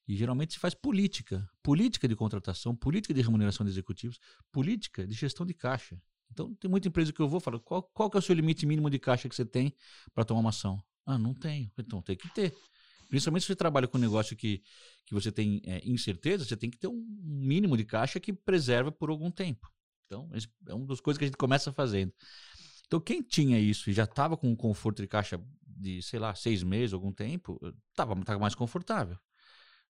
E 0.08 0.16
geralmente 0.16 0.54
se 0.54 0.60
faz 0.60 0.74
política, 0.74 1.48
política 1.64 2.08
de 2.08 2.16
contratação, 2.16 2.76
política 2.76 3.14
de 3.14 3.22
remuneração 3.22 3.66
de 3.66 3.72
executivos, 3.72 4.20
política 4.52 5.08
de 5.08 5.14
gestão 5.14 5.46
de 5.46 5.54
caixa. 5.54 6.00
Então 6.32 6.54
tem 6.56 6.70
muita 6.70 6.88
empresa 6.88 7.14
que 7.14 7.20
eu 7.20 7.30
vou 7.30 7.40
falar, 7.40 7.60
qual, 7.60 7.82
qual 7.82 8.10
que 8.10 8.18
é 8.18 8.20
o 8.20 8.22
seu 8.22 8.36
limite 8.36 8.66
mínimo 8.66 8.90
de 8.90 9.00
caixa 9.00 9.30
que 9.30 9.36
você 9.36 9.46
tem 9.46 9.74
para 10.14 10.26
tomar 10.26 10.42
uma 10.42 10.50
ação? 10.50 10.84
Ah, 11.06 11.18
não 11.18 11.34
tenho. 11.34 11.72
Então 11.78 12.02
tem 12.02 12.18
que 12.18 12.28
ter. 12.34 12.54
Principalmente 13.08 13.44
se 13.44 13.48
você 13.48 13.56
trabalha 13.56 13.88
com 13.88 13.98
um 13.98 14.02
negócio 14.02 14.36
que, 14.36 14.62
que 15.06 15.14
você 15.14 15.32
tem 15.32 15.62
é, 15.66 15.82
incerteza, 15.86 16.46
você 16.46 16.58
tem 16.58 16.70
que 16.70 16.78
ter 16.78 16.88
um 16.88 17.06
mínimo 17.24 17.78
de 17.78 17.86
caixa 17.86 18.20
que 18.20 18.34
preserva 18.34 18.92
por 18.92 19.10
algum 19.10 19.32
tempo. 19.32 19.72
Então, 20.06 20.30
é 20.68 20.74
uma 20.74 20.86
das 20.86 21.00
coisas 21.00 21.18
que 21.18 21.26
a 21.26 21.28
gente 21.28 21.38
começa 21.38 21.72
fazendo. 21.72 22.14
Então, 22.86 23.00
quem 23.00 23.22
tinha 23.22 23.60
isso 23.60 23.90
e 23.90 23.94
já 23.94 24.04
estava 24.04 24.38
com 24.38 24.50
um 24.50 24.56
conforto 24.56 25.02
de 25.02 25.08
caixa 25.08 25.42
de, 25.66 26.02
sei 26.02 26.20
lá, 26.20 26.34
seis 26.36 26.64
meses, 26.64 26.94
algum 26.94 27.12
tempo, 27.12 27.60
estava 27.90 28.16
tava 28.24 28.40
mais 28.40 28.56
confortável. 28.56 29.18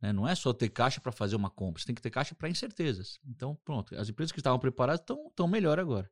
Né? 0.01 0.11
Não 0.11 0.27
é 0.27 0.33
só 0.35 0.51
ter 0.53 0.69
caixa 0.69 0.99
para 0.99 1.11
fazer 1.11 1.35
uma 1.35 1.49
compra, 1.49 1.79
você 1.79 1.85
tem 1.85 1.95
que 1.95 2.01
ter 2.01 2.09
caixa 2.09 2.33
para 2.33 2.49
incertezas. 2.49 3.19
Então, 3.25 3.55
pronto, 3.63 3.95
as 3.95 4.09
empresas 4.09 4.31
que 4.31 4.39
estavam 4.39 4.59
preparadas 4.59 5.01
estão 5.01 5.47
melhor 5.47 5.79
agora. 5.79 6.09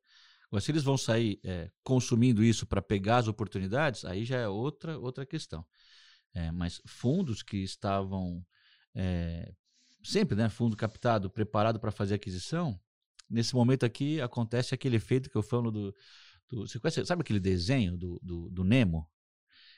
Agora, 0.47 0.61
se 0.61 0.71
eles 0.71 0.83
vão 0.83 0.97
sair 0.97 1.39
é, 1.43 1.69
consumindo 1.83 2.43
isso 2.43 2.65
para 2.65 2.81
pegar 2.81 3.17
as 3.17 3.27
oportunidades, 3.27 4.05
aí 4.05 4.23
já 4.23 4.37
é 4.37 4.47
outra, 4.47 4.97
outra 4.97 5.25
questão. 5.25 5.65
É, 6.33 6.51
mas 6.51 6.81
fundos 6.85 7.41
que 7.41 7.57
estavam 7.57 8.45
é, 8.93 9.51
sempre, 10.03 10.35
né, 10.35 10.49
fundo 10.49 10.75
captado, 10.75 11.29
preparado 11.29 11.79
para 11.79 11.91
fazer 11.91 12.15
aquisição, 12.15 12.79
nesse 13.29 13.55
momento 13.55 13.85
aqui 13.85 14.21
acontece 14.21 14.73
aquele 14.73 14.97
efeito 14.97 15.29
que 15.29 15.35
eu 15.35 15.43
falo 15.43 15.71
do, 15.71 15.95
do 16.49 16.67
você 16.67 16.79
conhece, 16.79 17.05
sabe 17.05 17.21
aquele 17.21 17.39
desenho 17.39 17.97
do, 17.97 18.19
do, 18.21 18.49
do 18.49 18.63
Nemo? 18.63 19.09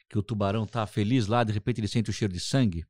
Que 0.10 0.18
o 0.18 0.24
tubarão 0.24 0.66
tá 0.66 0.86
feliz 0.88 1.28
lá, 1.28 1.44
de 1.44 1.54
repente 1.54 1.80
ele 1.80 1.88
sente 1.88 2.10
o 2.10 2.14
cheiro 2.14 2.34
de 2.34 2.40
sangue, 2.40 2.86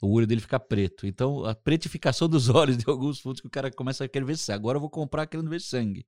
o 0.00 0.12
olho 0.12 0.26
dele 0.26 0.40
fica 0.40 0.58
preto. 0.58 1.06
Então, 1.06 1.44
a 1.44 1.54
pretificação 1.54 2.26
dos 2.28 2.48
olhos 2.48 2.76
de 2.76 2.84
alguns 2.88 3.20
fundos 3.20 3.40
que 3.40 3.46
o 3.46 3.50
cara 3.50 3.70
começa 3.70 4.04
a 4.04 4.08
querer 4.08 4.24
ver 4.24 4.36
sangue. 4.36 4.56
Agora 4.56 4.76
eu 4.76 4.80
vou 4.80 4.90
comprar 4.90 5.26
querendo 5.26 5.48
ver 5.48 5.60
sangue. 5.60 6.06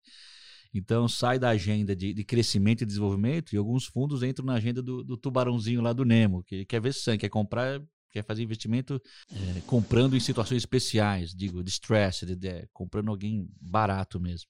Então, 0.75 1.07
sai 1.07 1.39
da 1.39 1.51
agenda 1.51 1.95
de, 1.95 2.13
de 2.13 2.25
crescimento 2.25 2.83
e 2.83 2.87
desenvolvimento 2.87 3.55
e 3.55 3.57
alguns 3.57 3.87
fundos 3.87 4.25
entram 4.25 4.45
na 4.45 4.55
agenda 4.55 4.83
do, 4.83 5.05
do 5.05 5.17
tubarãozinho 5.17 5.81
lá 5.81 5.93
do 5.93 6.05
Nemo, 6.05 6.43
que 6.43 6.65
quer 6.65 6.81
ver 6.81 6.93
sangue, 6.93 7.19
quer 7.19 7.29
comprar 7.29 7.81
quer 8.11 8.25
fazer 8.25 8.45
investimento 8.45 9.03
é, 9.33 9.61
comprando 9.67 10.17
em 10.17 10.21
situações 10.21 10.59
especiais, 10.59 11.35
digo, 11.35 11.65
distressed, 11.65 12.37
de, 12.37 12.69
comprando 12.73 13.09
alguém 13.09 13.49
barato 13.61 14.21
mesmo. 14.21 14.49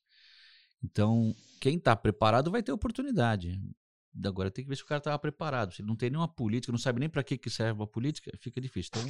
Então, 0.83 1.35
quem 1.59 1.78
está 1.78 1.97
preparado 1.97 2.50
vai 2.50 2.62
ter 2.62 2.73
oportunidade. 2.73 3.59
Agora 4.23 4.50
tem 4.50 4.64
que 4.64 4.69
ver 4.69 4.76
se 4.76 4.83
o 4.83 4.87
cara 4.87 4.99
estava 4.99 5.19
preparado. 5.19 5.73
Se 5.73 5.81
ele 5.81 5.88
não 5.88 5.97
tem 5.97 6.11
nenhuma 6.11 6.28
política, 6.28 6.71
não 6.71 6.78
sabe 6.78 7.00
nem 7.00 7.09
para 7.09 7.25
que, 7.25 7.38
que 7.38 7.49
serve 7.49 7.83
a 7.83 7.87
política, 7.87 8.31
fica 8.38 8.61
difícil. 8.61 8.90
Então, 8.95 9.09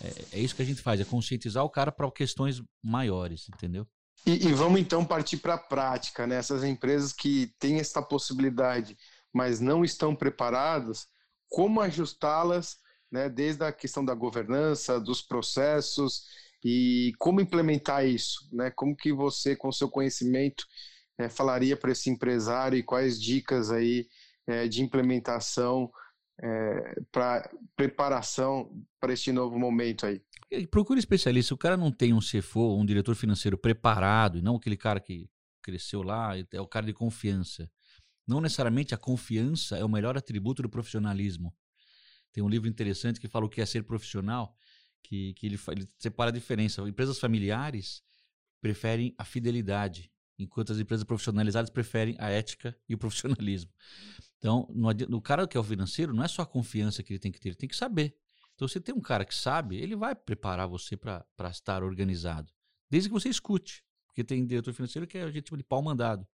é, 0.00 0.38
é 0.38 0.40
isso 0.40 0.56
que 0.56 0.62
a 0.62 0.64
gente 0.64 0.82
faz, 0.82 1.00
é 1.00 1.04
conscientizar 1.04 1.62
o 1.62 1.70
cara 1.70 1.92
para 1.92 2.10
questões 2.10 2.60
maiores, 2.82 3.48
entendeu? 3.48 3.86
E, 4.26 4.48
e 4.48 4.52
vamos 4.52 4.80
então 4.80 5.04
partir 5.04 5.36
para 5.36 5.54
a 5.54 5.58
prática, 5.58 6.26
né? 6.26 6.36
Essas 6.36 6.64
empresas 6.64 7.12
que 7.12 7.54
têm 7.58 7.78
essa 7.78 8.02
possibilidade, 8.02 8.96
mas 9.32 9.60
não 9.60 9.84
estão 9.84 10.16
preparadas, 10.16 11.06
como 11.48 11.80
ajustá-las, 11.80 12.76
né? 13.10 13.28
Desde 13.28 13.64
a 13.64 13.72
questão 13.72 14.04
da 14.04 14.14
governança, 14.14 15.00
dos 15.00 15.22
processos 15.22 16.24
e 16.64 17.12
como 17.18 17.40
implementar 17.40 18.04
isso, 18.04 18.48
né? 18.52 18.70
Como 18.70 18.96
que 18.96 19.12
você, 19.12 19.54
com 19.54 19.70
seu 19.70 19.88
conhecimento, 19.88 20.66
é, 21.18 21.28
falaria 21.28 21.76
para 21.76 21.92
esse 21.92 22.10
empresário 22.10 22.76
e 22.76 22.82
quais 22.82 23.20
dicas 23.22 23.70
aí 23.70 24.08
é, 24.46 24.66
de 24.66 24.82
implementação 24.82 25.90
é, 26.42 27.00
para 27.10 27.50
preparação 27.74 28.70
para 29.00 29.12
este 29.12 29.32
novo 29.32 29.58
momento 29.58 30.06
aí? 30.06 30.22
Procure 30.70 30.98
especialista. 30.98 31.54
O 31.54 31.58
cara 31.58 31.76
não 31.76 31.90
tem 31.90 32.12
um 32.12 32.20
CFO, 32.20 32.78
um 32.78 32.84
diretor 32.84 33.14
financeiro 33.14 33.58
preparado, 33.58 34.38
e 34.38 34.42
não 34.42 34.56
aquele 34.56 34.76
cara 34.76 35.00
que 35.00 35.28
cresceu 35.62 36.02
lá, 36.02 36.32
é 36.52 36.60
o 36.60 36.66
cara 36.66 36.86
de 36.86 36.92
confiança. 36.92 37.70
Não 38.26 38.40
necessariamente 38.40 38.94
a 38.94 38.98
confiança 38.98 39.76
é 39.76 39.84
o 39.84 39.88
melhor 39.88 40.16
atributo 40.16 40.62
do 40.62 40.68
profissionalismo. 40.68 41.54
Tem 42.32 42.42
um 42.42 42.48
livro 42.48 42.68
interessante 42.68 43.20
que 43.20 43.28
fala 43.28 43.46
o 43.46 43.48
que 43.48 43.60
é 43.60 43.66
ser 43.66 43.84
profissional, 43.84 44.56
que, 45.02 45.32
que 45.34 45.46
ele, 45.46 45.58
ele 45.68 45.88
separa 45.98 46.30
a 46.30 46.32
diferença. 46.32 46.82
Empresas 46.82 47.18
familiares 47.18 48.02
preferem 48.60 49.14
a 49.16 49.24
fidelidade 49.24 50.10
enquanto 50.38 50.72
as 50.72 50.78
empresas 50.78 51.04
profissionalizadas 51.04 51.70
preferem 51.70 52.14
a 52.18 52.28
ética 52.28 52.76
e 52.88 52.94
o 52.94 52.98
profissionalismo. 52.98 53.72
Então, 54.38 54.68
no 55.08 55.20
cara 55.20 55.46
que 55.46 55.56
é 55.56 55.60
o 55.60 55.64
financeiro, 55.64 56.14
não 56.14 56.22
é 56.22 56.28
só 56.28 56.42
a 56.42 56.46
confiança 56.46 57.02
que 57.02 57.12
ele 57.12 57.18
tem 57.18 57.32
que 57.32 57.40
ter, 57.40 57.48
ele 57.48 57.56
tem 57.56 57.68
que 57.68 57.76
saber. 57.76 58.16
Então, 58.54 58.66
se 58.66 58.80
tem 58.80 58.94
um 58.94 59.00
cara 59.00 59.24
que 59.24 59.34
sabe, 59.34 59.76
ele 59.76 59.94
vai 59.94 60.14
preparar 60.14 60.66
você 60.66 60.96
para 60.96 61.24
estar 61.50 61.82
organizado, 61.82 62.52
desde 62.90 63.08
que 63.08 63.12
você 63.12 63.28
escute. 63.28 63.84
Porque 64.06 64.24
tem 64.24 64.46
diretor 64.46 64.72
financeiro 64.72 65.06
que 65.06 65.18
é 65.18 65.22
a 65.24 65.30
gente 65.30 65.48
chama 65.50 65.58
de 65.58 65.64
pau 65.64 65.82
mandado. 65.82 66.26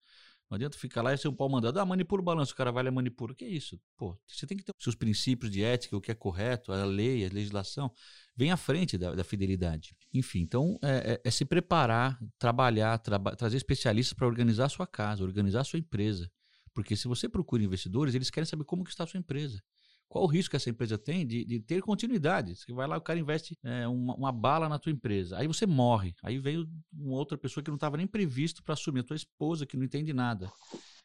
Não 0.51 0.57
adianta 0.57 0.77
ficar 0.77 1.01
lá 1.01 1.15
e 1.15 1.17
ser 1.17 1.29
um 1.29 1.35
pau 1.35 1.49
mandado. 1.49 1.79
Ah, 1.79 1.87
manipula 1.87 2.21
o 2.21 2.25
balanço, 2.25 2.53
o 2.53 2.57
cara 2.57 2.73
vai 2.73 2.83
lá 2.83 2.91
e 2.91 2.93
manipula. 2.93 3.33
O 3.33 3.35
que 3.37 3.45
é 3.45 3.49
isso? 3.49 3.81
Pô, 3.97 4.19
você 4.27 4.47
tem 4.49 4.59
que 4.59 4.65
ter 4.65 4.73
os 4.77 4.83
seus 4.83 4.97
princípios 4.97 5.49
de 5.49 5.63
ética, 5.63 5.97
o 5.97 6.01
que 6.01 6.11
é 6.11 6.15
correto, 6.15 6.73
a 6.73 6.85
lei, 6.85 7.25
a 7.25 7.29
legislação, 7.29 7.91
vem 8.37 8.51
à 8.51 8.57
frente 8.57 8.99
da, 8.99 9.15
da 9.15 9.23
fidelidade. 9.23 9.95
Enfim, 10.13 10.41
então 10.41 10.77
é, 10.83 11.13
é, 11.13 11.21
é 11.25 11.31
se 11.31 11.45
preparar, 11.45 12.19
trabalhar, 12.37 12.99
traba 12.99 13.37
trazer 13.37 13.59
especialistas 13.59 14.13
para 14.13 14.27
organizar 14.27 14.67
a 14.67 14.69
sua 14.69 14.89
casa, 14.89 15.23
organizar 15.23 15.61
a 15.61 15.65
sua 15.65 15.79
empresa. 15.79 16.29
Porque 16.75 16.97
se 16.97 17.09
você 17.09 17.29
procura 17.29 17.63
investidores, 17.63 18.15
eles 18.15 18.31
querem 18.31 18.47
saber 18.47 18.65
como 18.65 18.85
que 18.85 18.91
está 18.91 19.05
a 19.05 19.07
sua 19.07 19.19
empresa. 19.19 19.61
Qual 20.09 20.25
o 20.25 20.27
risco 20.27 20.51
que 20.51 20.57
essa 20.57 20.69
empresa 20.69 20.99
tem 20.99 21.25
de, 21.25 21.45
de 21.45 21.61
ter 21.61 21.81
continuidade? 21.83 22.57
Você 22.57 22.73
vai 22.73 22.87
lá, 22.89 22.97
o 22.97 23.01
cara 23.01 23.19
investe 23.19 23.57
é, 23.63 23.87
uma, 23.87 24.15
uma, 24.17 24.33
bala 24.33 24.69
na 24.69 24.77
tua 24.77 24.91
empresa, 24.91 25.39
aí 25.39 25.47
você 25.47 25.67
morre. 25.67 26.17
Aí 26.21 26.37
veio 26.41 26.69
uma 26.93 27.15
outra 27.15 27.39
pessoa 27.39 27.63
que 27.63 27.71
não 27.71 27.77
estava 27.77 27.97
nem 27.97 28.09
previsto 28.09 28.61
para 28.61 28.73
assumir, 28.73 29.01
a 29.01 29.05
tua 29.05 29.15
esposa 29.15 29.65
que 29.65 29.77
não 29.77 29.85
entende 29.85 30.13
nada. 30.13 30.51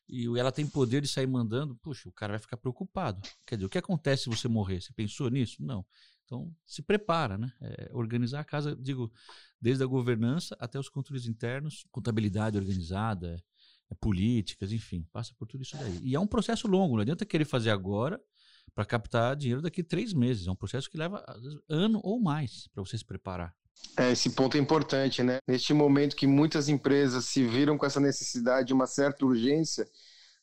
E 0.10 0.26
ela 0.40 0.52
tem 0.52 0.68
poder 0.68 1.02
de 1.02 1.08
sair 1.08 1.28
mandando, 1.28 1.76
puxa, 1.76 2.10
o 2.10 2.12
cara 2.12 2.34
vai 2.34 2.40
ficar 2.40 2.58
preocupado. 2.58 3.22
Quer 3.46 3.58
dizer, 3.58 3.66
o 3.68 3.70
que 3.70 3.78
acontece 3.78 4.24
se 4.24 4.30
você 4.30 4.48
morrer? 4.48 4.82
Você 4.82 4.92
pensou 4.92 5.30
nisso? 5.30 5.64
Não. 5.64 5.86
Então, 6.26 6.52
se 6.66 6.82
prepara, 6.82 7.38
né? 7.38 7.52
É, 7.62 7.90
organizar 7.94 8.40
a 8.40 8.44
casa, 8.44 8.76
digo, 8.76 9.12
desde 9.62 9.84
a 9.84 9.88
governança 9.88 10.56
até 10.60 10.80
os 10.80 10.90
controles 10.90 11.28
internos, 11.28 11.86
contabilidade 11.92 12.58
organizada, 12.58 13.40
políticas, 14.00 14.72
enfim, 14.72 15.06
passa 15.12 15.34
por 15.38 15.48
tudo 15.48 15.62
isso 15.62 15.78
daí. 15.78 16.00
E 16.02 16.16
é 16.16 16.20
um 16.20 16.28
processo 16.28 16.68
longo, 16.68 16.96
não 16.96 17.02
adianta 17.02 17.26
querer 17.26 17.46
fazer 17.46 17.70
agora 17.70 18.20
para 18.74 18.86
captar 18.86 19.36
dinheiro 19.36 19.62
daqui 19.62 19.82
a 19.82 19.84
três 19.84 20.14
meses. 20.14 20.48
É 20.48 20.52
um 20.52 20.56
processo 20.56 20.90
que 20.90 20.98
leva 20.98 21.24
vezes, 21.42 21.60
ano 21.70 22.00
ou 22.04 22.20
mais 22.20 22.68
para 22.74 22.84
você 22.84 22.98
se 22.98 23.06
preparar. 23.06 23.54
É, 23.98 24.12
esse 24.12 24.32
ponto 24.32 24.58
é 24.58 24.60
importante, 24.60 25.22
né? 25.22 25.38
Neste 25.48 25.74
momento 25.74 26.16
que 26.16 26.26
muitas 26.26 26.68
empresas 26.68 27.26
se 27.26 27.46
viram 27.46 27.78
com 27.78 27.86
essa 27.86 28.00
necessidade 28.00 28.68
de 28.68 28.74
uma 28.74 28.88
certa 28.88 29.26
urgência, 29.26 29.88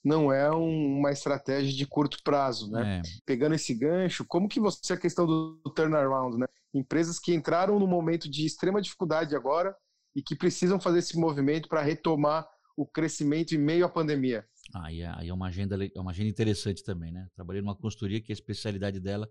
não 0.05 0.33
é 0.33 0.51
um, 0.51 0.99
uma 0.99 1.13
estratégia 1.13 1.73
de 1.73 1.87
curto 1.87 2.23
prazo, 2.23 2.71
né? 2.71 2.99
É. 2.99 3.03
Pegando 3.25 3.55
esse 3.55 3.75
gancho, 3.75 4.25
como 4.25 4.49
que 4.49 4.61
você 4.61 4.93
a 4.93 4.97
questão 4.97 5.27
do, 5.27 5.61
do 5.65 5.71
turnaround, 5.71 6.39
né? 6.39 6.47
Empresas 6.75 7.19
que 7.19 7.35
entraram 7.35 7.79
no 7.79 7.87
momento 7.87 8.31
de 8.31 8.47
extrema 8.47 8.81
dificuldade 8.81 9.37
agora 9.37 9.75
e 10.15 10.23
que 10.23 10.37
precisam 10.37 10.81
fazer 10.81 10.99
esse 10.99 11.19
movimento 11.19 11.69
para 11.69 11.83
retomar 11.83 12.47
o 12.77 12.87
crescimento 12.87 13.55
em 13.55 13.59
meio 13.59 13.85
à 13.85 13.89
pandemia. 13.89 14.47
Aí, 14.75 15.03
aí 15.03 15.29
é 15.29 15.35
uma 15.35 15.49
agenda 15.49 15.77
é 15.85 16.01
uma 16.01 16.11
agenda 16.11 16.29
interessante 16.29 16.83
também, 16.83 17.13
né? 17.13 17.29
Trabalhei 17.35 17.61
numa 17.61 17.75
consultoria 17.75 18.21
que 18.21 18.33
a 18.33 18.35
especialidade 18.35 19.01
dela 19.01 19.29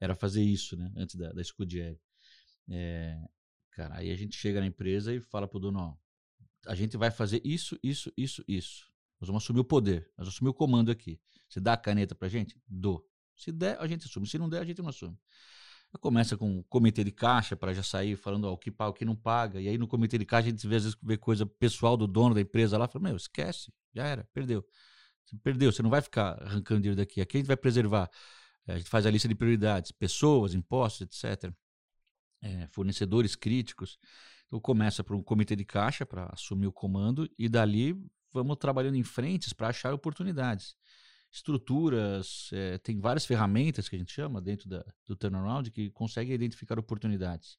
era 0.00 0.14
fazer 0.14 0.42
isso, 0.42 0.76
né? 0.76 0.92
Antes 0.96 1.16
da, 1.16 1.32
da 1.32 1.42
Scudieri. 1.42 1.98
É, 2.68 3.18
cara, 3.70 3.96
aí 3.98 4.10
a 4.10 4.16
gente 4.16 4.36
chega 4.36 4.60
na 4.60 4.66
empresa 4.66 5.14
e 5.14 5.20
fala 5.20 5.48
pro 5.48 5.60
dono, 5.60 5.78
ó, 5.78 5.96
a 6.66 6.74
gente 6.74 6.96
vai 6.96 7.10
fazer 7.10 7.40
isso, 7.44 7.78
isso, 7.82 8.12
isso, 8.16 8.44
isso. 8.46 8.92
Nós 9.20 9.28
vamos 9.28 9.44
assumir 9.44 9.60
o 9.60 9.64
poder, 9.64 10.02
nós 10.16 10.26
vamos 10.26 10.34
assumir 10.34 10.50
o 10.50 10.54
comando 10.54 10.90
aqui. 10.90 11.20
Você 11.48 11.60
dá 11.60 11.74
a 11.74 11.76
caneta 11.76 12.14
pra 12.14 12.28
gente? 12.28 12.60
Dou. 12.66 13.06
Se 13.36 13.52
der, 13.52 13.78
a 13.80 13.86
gente 13.86 14.06
assume. 14.06 14.26
Se 14.26 14.38
não 14.38 14.48
der, 14.48 14.60
a 14.60 14.64
gente 14.64 14.80
não 14.80 14.88
assume. 14.88 15.16
Começa 16.00 16.36
com 16.36 16.58
o 16.58 16.64
comitê 16.64 17.04
de 17.04 17.12
caixa 17.12 17.54
para 17.54 17.74
já 17.74 17.82
sair 17.82 18.16
falando 18.16 18.44
ó, 18.46 18.52
o 18.52 18.56
que 18.58 18.70
paga, 18.70 18.90
o 18.90 18.94
que 18.94 19.04
não 19.04 19.14
paga. 19.14 19.60
E 19.60 19.68
aí 19.68 19.76
no 19.76 19.86
comitê 19.86 20.16
de 20.18 20.24
caixa 20.24 20.48
a 20.48 20.50
gente 20.50 20.66
vê, 20.66 20.76
às 20.76 20.84
vezes 20.84 20.98
vê 21.02 21.16
coisa 21.16 21.44
pessoal 21.44 21.96
do 21.96 22.06
dono 22.06 22.34
da 22.34 22.40
empresa 22.40 22.78
lá, 22.78 22.88
fala, 22.88 23.04
meu, 23.04 23.16
esquece, 23.16 23.72
já 23.94 24.06
era, 24.06 24.26
perdeu. 24.32 24.64
Você 25.24 25.36
perdeu, 25.42 25.70
você 25.72 25.82
não 25.82 25.90
vai 25.90 26.00
ficar 26.00 26.42
arrancando 26.42 26.80
dinheiro 26.80 26.96
daqui. 26.96 27.20
Aqui 27.20 27.36
a 27.36 27.40
gente 27.40 27.46
vai 27.46 27.56
preservar. 27.56 28.10
É, 28.66 28.74
a 28.74 28.78
gente 28.78 28.88
faz 28.88 29.06
a 29.06 29.10
lista 29.10 29.28
de 29.28 29.34
prioridades, 29.34 29.92
pessoas, 29.92 30.54
impostos, 30.54 31.02
etc. 31.02 31.52
É, 32.40 32.66
fornecedores 32.68 33.36
críticos. 33.36 33.98
Então 34.46 34.60
começa 34.60 35.02
por 35.02 35.16
um 35.16 35.22
comitê 35.22 35.56
de 35.56 35.64
caixa 35.64 36.04
para 36.04 36.28
assumir 36.32 36.66
o 36.66 36.72
comando 36.72 37.28
e 37.38 37.48
dali 37.48 37.96
vamos 38.32 38.56
trabalhando 38.56 38.96
em 38.96 39.04
frentes 39.04 39.52
para 39.52 39.68
achar 39.68 39.92
oportunidades. 39.92 40.74
Estruturas, 41.32 42.50
é, 42.52 42.76
tem 42.78 43.00
várias 43.00 43.24
ferramentas 43.24 43.88
que 43.88 43.96
a 43.96 43.98
gente 43.98 44.12
chama 44.12 44.40
dentro 44.40 44.68
da, 44.68 44.84
do 45.06 45.16
turnaround 45.16 45.70
que 45.70 45.90
conseguem 45.90 46.34
identificar 46.34 46.78
oportunidades. 46.78 47.56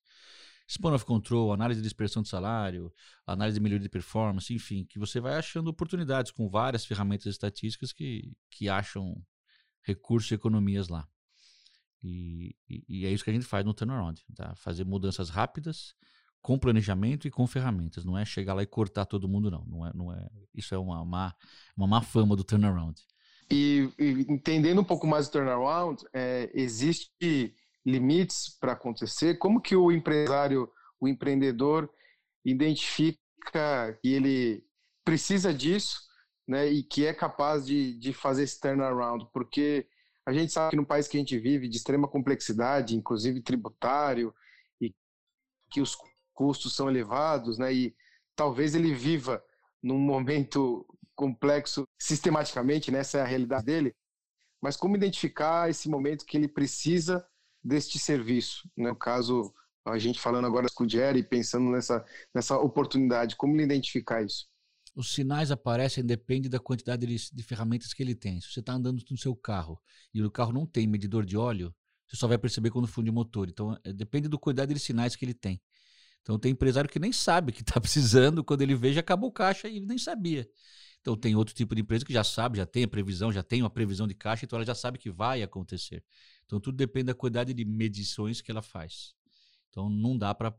Span 0.68 0.94
of 0.94 1.06
Control, 1.06 1.52
análise 1.52 1.82
de 1.82 1.84
dispersão 1.84 2.22
de 2.22 2.30
salário, 2.30 2.94
análise 3.26 3.58
de 3.58 3.64
melhoria 3.64 3.84
de 3.84 3.90
performance, 3.90 4.54
enfim, 4.54 4.86
que 4.86 5.00
você 5.00 5.20
vai 5.20 5.36
achando 5.36 5.70
oportunidades 5.70 6.32
com 6.32 6.48
várias 6.48 6.86
ferramentas 6.86 7.26
estatísticas 7.26 7.92
que, 7.92 8.32
que 8.50 8.70
acham 8.70 9.22
recursos 9.82 10.32
e 10.32 10.36
economias 10.36 10.88
lá. 10.88 11.08
E, 12.02 12.56
e, 12.70 12.84
e, 12.88 13.06
é 13.06 13.12
isso 13.12 13.24
que 13.24 13.30
a 13.30 13.34
gente 13.34 13.46
faz 13.46 13.66
no 13.66 13.74
turnaround, 13.74 14.24
tá? 14.36 14.54
fazer 14.56 14.84
mudanças 14.86 15.30
rápidas, 15.30 15.96
com 16.42 16.60
planejamento 16.60 17.28
e 17.28 17.32
com 17.32 17.48
ferramentas. 17.48 18.04
Não 18.04 18.18
é 18.18 18.26
chegar 18.26 18.54
lá 18.54 18.62
e 18.62 18.68
cortar 18.68 19.06
todo 19.06 19.28
mundo, 19.28 19.50
não. 19.50 19.66
não, 19.66 19.88
é, 19.88 19.92
não 19.94 20.14
é, 20.14 20.30
isso 20.54 20.76
é 20.76 20.78
uma 20.78 21.04
má, 21.06 21.34
uma 21.76 21.88
má 21.88 22.02
fama 22.02 22.36
do 22.36 22.44
turnaround. 22.44 23.02
E, 23.54 23.94
entendendo 24.28 24.82
um 24.82 24.84
pouco 24.84 25.06
mais 25.06 25.28
do 25.28 25.34
turnaround, 25.34 26.04
é, 26.12 26.50
existe 26.56 27.56
limites 27.86 28.58
para 28.60 28.72
acontecer? 28.72 29.38
Como 29.38 29.62
que 29.62 29.76
o 29.76 29.92
empresário, 29.92 30.68
o 31.00 31.08
empreendedor, 31.08 31.88
identifica 32.44 33.20
que 34.02 34.12
ele 34.12 34.66
precisa 35.06 35.54
disso 35.54 36.02
né, 36.48 36.66
e 36.68 36.82
que 36.82 37.06
é 37.06 37.14
capaz 37.14 37.64
de, 37.64 37.94
de 38.00 38.12
fazer 38.12 38.42
esse 38.42 38.60
turnaround? 38.60 39.28
Porque 39.32 39.86
a 40.26 40.34
gente 40.34 40.52
sabe 40.52 40.72
que 40.72 40.76
no 40.76 40.86
país 40.86 41.08
que 41.08 41.18
a 41.18 41.20
gente 41.20 41.38
vive, 41.38 41.70
de 41.70 41.78
extrema 41.78 42.08
complexidade, 42.08 42.96
inclusive 42.96 43.40
tributário, 43.40 44.34
e 44.82 44.92
que 45.70 45.80
os 45.80 45.96
custos 46.34 46.76
são 46.76 46.90
elevados, 46.90 47.60
né, 47.60 47.72
e 47.72 47.96
talvez 48.36 48.74
ele 48.74 48.96
viva 48.96 49.44
num 49.84 50.00
momento 50.00 50.88
complexo 51.16 51.88
sistematicamente, 52.00 52.92
né, 52.92 53.00
essa 53.00 53.20
é 53.20 53.22
a 53.22 53.26
realidade 53.26 53.66
dele, 53.66 53.96
mas 54.62 54.76
como 54.76 54.96
identificar 54.96 55.70
esse 55.70 55.90
momento 55.90 56.26
que 56.26 56.38
ele 56.38 56.48
precisa 56.48 57.26
deste 57.64 58.00
serviço. 58.00 58.70
Né? 58.78 58.90
No 58.90 58.96
caso, 58.96 59.54
a 59.86 59.98
gente 59.98 60.20
falando 60.20 60.46
agora 60.46 60.68
com 60.74 60.86
o 60.86 60.90
Jerry, 60.90 61.24
pensando 61.24 61.70
nessa, 61.70 62.06
nessa 62.34 62.58
oportunidade, 62.58 63.36
como 63.36 63.56
ele 63.56 63.64
identificar 63.64 64.24
isso? 64.24 64.48
Os 64.96 65.14
sinais 65.14 65.50
aparecem 65.50 66.06
depende 66.06 66.48
da 66.48 66.60
quantidade 66.60 67.06
de, 67.06 67.32
de 67.34 67.44
ferramentas 67.44 67.94
que 67.94 68.04
ele 68.04 68.14
tem. 68.14 68.40
Se 68.40 68.52
você 68.52 68.60
está 68.60 68.74
andando 68.74 69.04
no 69.10 69.18
seu 69.18 69.36
carro 69.36 69.82
e 70.14 70.22
o 70.22 70.30
carro 70.30 70.54
não 70.54 70.66
tem 70.66 70.86
medidor 70.86 71.26
de 71.26 71.36
óleo, 71.36 71.74
você 72.08 72.16
só 72.16 72.28
vai 72.28 72.38
perceber 72.38 72.70
quando 72.70 72.88
funde 72.88 73.10
o 73.10 73.14
motor. 73.14 73.50
Então, 73.50 73.78
é, 73.84 73.92
depende 73.92 74.28
do 74.28 74.38
quantidade 74.38 74.74
de 74.74 74.80
sinais 74.80 75.16
que 75.16 75.26
ele 75.26 75.34
tem. 75.34 75.60
Então, 76.22 76.38
tem 76.38 76.52
empresário 76.52 76.90
que 76.90 77.00
nem 77.00 77.12
sabe 77.12 77.52
que 77.52 77.62
está 77.62 77.80
precisando, 77.82 78.44
quando 78.44 78.62
ele 78.62 78.76
vê, 78.76 78.94
já 78.94 79.00
acabou 79.00 79.30
o 79.30 79.34
caixa 79.34 79.68
e 79.68 79.78
ele 79.78 79.86
nem 79.86 79.98
sabia. 79.98 80.48
Então, 81.04 81.18
tem 81.18 81.36
outro 81.36 81.54
tipo 81.54 81.76
de 81.76 81.82
empresa 81.82 82.06
que 82.06 82.14
já 82.14 82.24
sabe, 82.24 82.58
já 82.58 82.66
tem 82.66 82.86
a 82.86 82.88
previsão, 82.88 83.30
já 83.30 83.44
tem 83.44 83.62
uma 83.62 83.70
previsão 83.70 84.08
de 84.08 84.14
caixa, 84.14 84.46
então 84.46 84.56
ela 84.56 84.66
já 84.66 84.74
sabe 84.74 84.98
que 84.98 85.12
vai 85.12 85.44
acontecer. 85.44 86.02
Então 86.46 86.62
tudo 86.62 86.76
depende 86.78 87.08
da 87.08 87.14
quantidade 87.14 87.54
de 87.54 87.66
medições 87.66 88.40
que 88.40 88.50
ela 88.50 88.62
faz. 88.62 89.14
Então 89.70 89.90
não 89.90 90.18
dá 90.18 90.34
para 90.34 90.56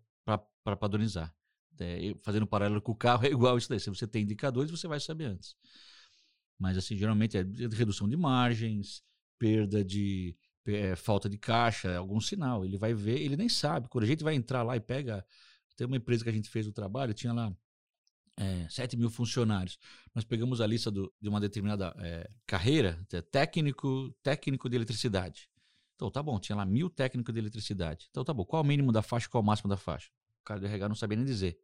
padronizar. 0.77 1.35
É, 1.79 2.15
fazendo 2.23 2.45
um 2.45 2.47
paralelo 2.47 2.83
com 2.83 2.93
o 2.93 2.95
carro 2.95 3.25
é 3.25 3.31
igual 3.31 3.57
isso 3.57 3.69
daí. 3.69 3.81
Se 3.81 3.89
você 3.89 4.07
tem 4.07 4.23
indicadores, 4.23 4.71
você 4.71 4.87
vai 4.87 5.01
saber 5.01 5.25
antes. 5.25 5.57
Mas 6.59 6.77
assim, 6.77 6.97
geralmente 6.97 7.37
é 7.39 7.43
redução 7.73 8.09
de 8.09 8.17
margens, 8.17 9.03
perda 9.39 9.85
de 9.85 10.37
é, 10.67 10.95
falta 10.95 11.29
de 11.29 11.39
caixa, 11.39 11.97
algum 11.97 12.21
sinal. 12.21 12.65
Ele 12.65 12.77
vai 12.77 12.93
ver, 12.93 13.21
ele 13.21 13.37
nem 13.37 13.49
sabe. 13.49 13.89
Quando 13.89 14.05
a 14.05 14.07
gente 14.07 14.23
vai 14.23 14.35
entrar 14.35 14.63
lá 14.63 14.77
e 14.77 14.81
pega. 14.81 15.25
Tem 15.77 15.87
uma 15.87 15.97
empresa 15.97 16.23
que 16.23 16.31
a 16.31 16.33
gente 16.33 16.49
fez 16.49 16.69
o 16.69 16.73
trabalho, 16.73 17.13
tinha 17.13 17.33
lá 17.33 17.53
é, 18.37 18.67
7 18.69 18.97
mil 18.97 19.11
funcionários. 19.11 19.79
Nós 20.15 20.25
pegamos 20.25 20.61
a 20.61 20.67
lista 20.67 20.91
do, 20.91 21.13
de 21.21 21.29
uma 21.29 21.41
determinada 21.41 21.95
é, 21.99 22.29
carreira, 22.47 23.05
é 23.13 23.23
técnico, 23.23 24.15
técnico 24.23 24.69
de 24.69 24.77
eletricidade. 24.77 25.49
Então, 25.95 26.11
tá 26.11 26.23
bom, 26.23 26.39
tinha 26.39 26.57
lá 26.57 26.65
mil 26.65 26.91
técnicos 26.91 27.33
de 27.33 27.41
eletricidade. 27.41 28.07
Então, 28.11 28.25
tá 28.25 28.35
bom, 28.35 28.45
qual 28.45 28.63
o 28.63 28.67
mínimo 28.67 28.91
da 28.91 29.03
faixa 29.03 29.29
qual 29.29 29.43
o 29.43 29.47
máximo 29.47 29.69
da 29.69 29.77
faixa? 29.77 30.11
O 30.43 30.45
cara 30.45 30.61
do 30.61 30.67
RH 30.67 30.89
não 30.89 30.97
sabia 30.97 31.17
nem 31.17 31.25
dizer. 31.25 31.59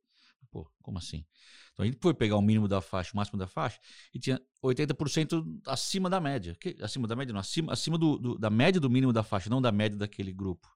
Pô, 0.51 0.69
como 0.83 0.99
assim? 0.99 1.25
Então, 1.73 1.85
a 1.85 1.87
gente 1.87 1.99
foi 2.01 2.15
pegar 2.15 2.37
o 2.37 2.43
mínimo 2.43 2.67
da 2.67 2.81
faixa, 2.81 3.13
o 3.13 3.17
máximo 3.17 3.39
da 3.39 3.47
faixa, 3.47 3.79
e 4.15 4.19
tinha 4.19 4.41
80% 4.63 5.61
acima 5.67 6.09
da 6.09 6.21
média. 6.21 6.55
Que, 6.55 6.77
acima 6.81 7.07
da 7.07 7.15
média, 7.15 7.33
não, 7.33 7.41
acima, 7.41 7.73
acima 7.73 7.99
do, 7.99 8.19
do, 8.19 8.39
da 8.39 8.51
média 8.51 8.81
do 8.81 8.89
mínimo 8.89 9.13
da 9.13 9.23
faixa, 9.23 9.51
não 9.51 9.61
da 9.61 9.71
média 9.71 9.99
daquele 9.99 10.33
grupo. 10.33 10.69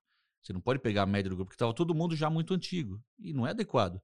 Você 0.43 0.53
não 0.53 0.61
pode 0.61 0.79
pegar 0.79 1.03
a 1.03 1.07
média 1.07 1.31
do 1.31 1.37
grupo, 1.37 1.49
porque 1.49 1.57
estava 1.57 1.73
todo 1.73 1.95
mundo 1.95 2.15
já 2.15 2.29
muito 2.29 2.53
antigo. 2.53 3.03
E 3.19 3.33
não 3.33 3.47
é 3.47 3.51
adequado. 3.51 4.01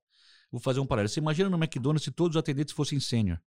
Vou 0.51 0.61
fazer 0.61 0.81
um 0.81 0.87
paralelo. 0.87 1.09
Você 1.09 1.21
imagina 1.21 1.49
no 1.49 1.57
McDonald's 1.57 2.05
se 2.05 2.11
todos 2.11 2.37
os 2.37 2.41
atendentes 2.41 2.75
fossem 2.75 2.99
sênior. 2.99 3.41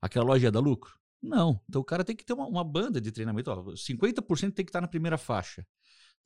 Aquela 0.00 0.24
loja 0.24 0.46
ia 0.46 0.52
dar 0.52 0.60
lucro? 0.60 0.98
Não. 1.20 1.60
Então 1.68 1.80
o 1.80 1.84
cara 1.84 2.04
tem 2.04 2.14
que 2.14 2.24
ter 2.24 2.34
uma, 2.34 2.46
uma 2.46 2.62
banda 2.62 3.00
de 3.00 3.10
treinamento. 3.10 3.50
Ó, 3.50 3.72
50% 3.72 4.52
tem 4.52 4.64
que 4.64 4.70
estar 4.70 4.80
na 4.80 4.88
primeira 4.88 5.16
faixa. 5.16 5.66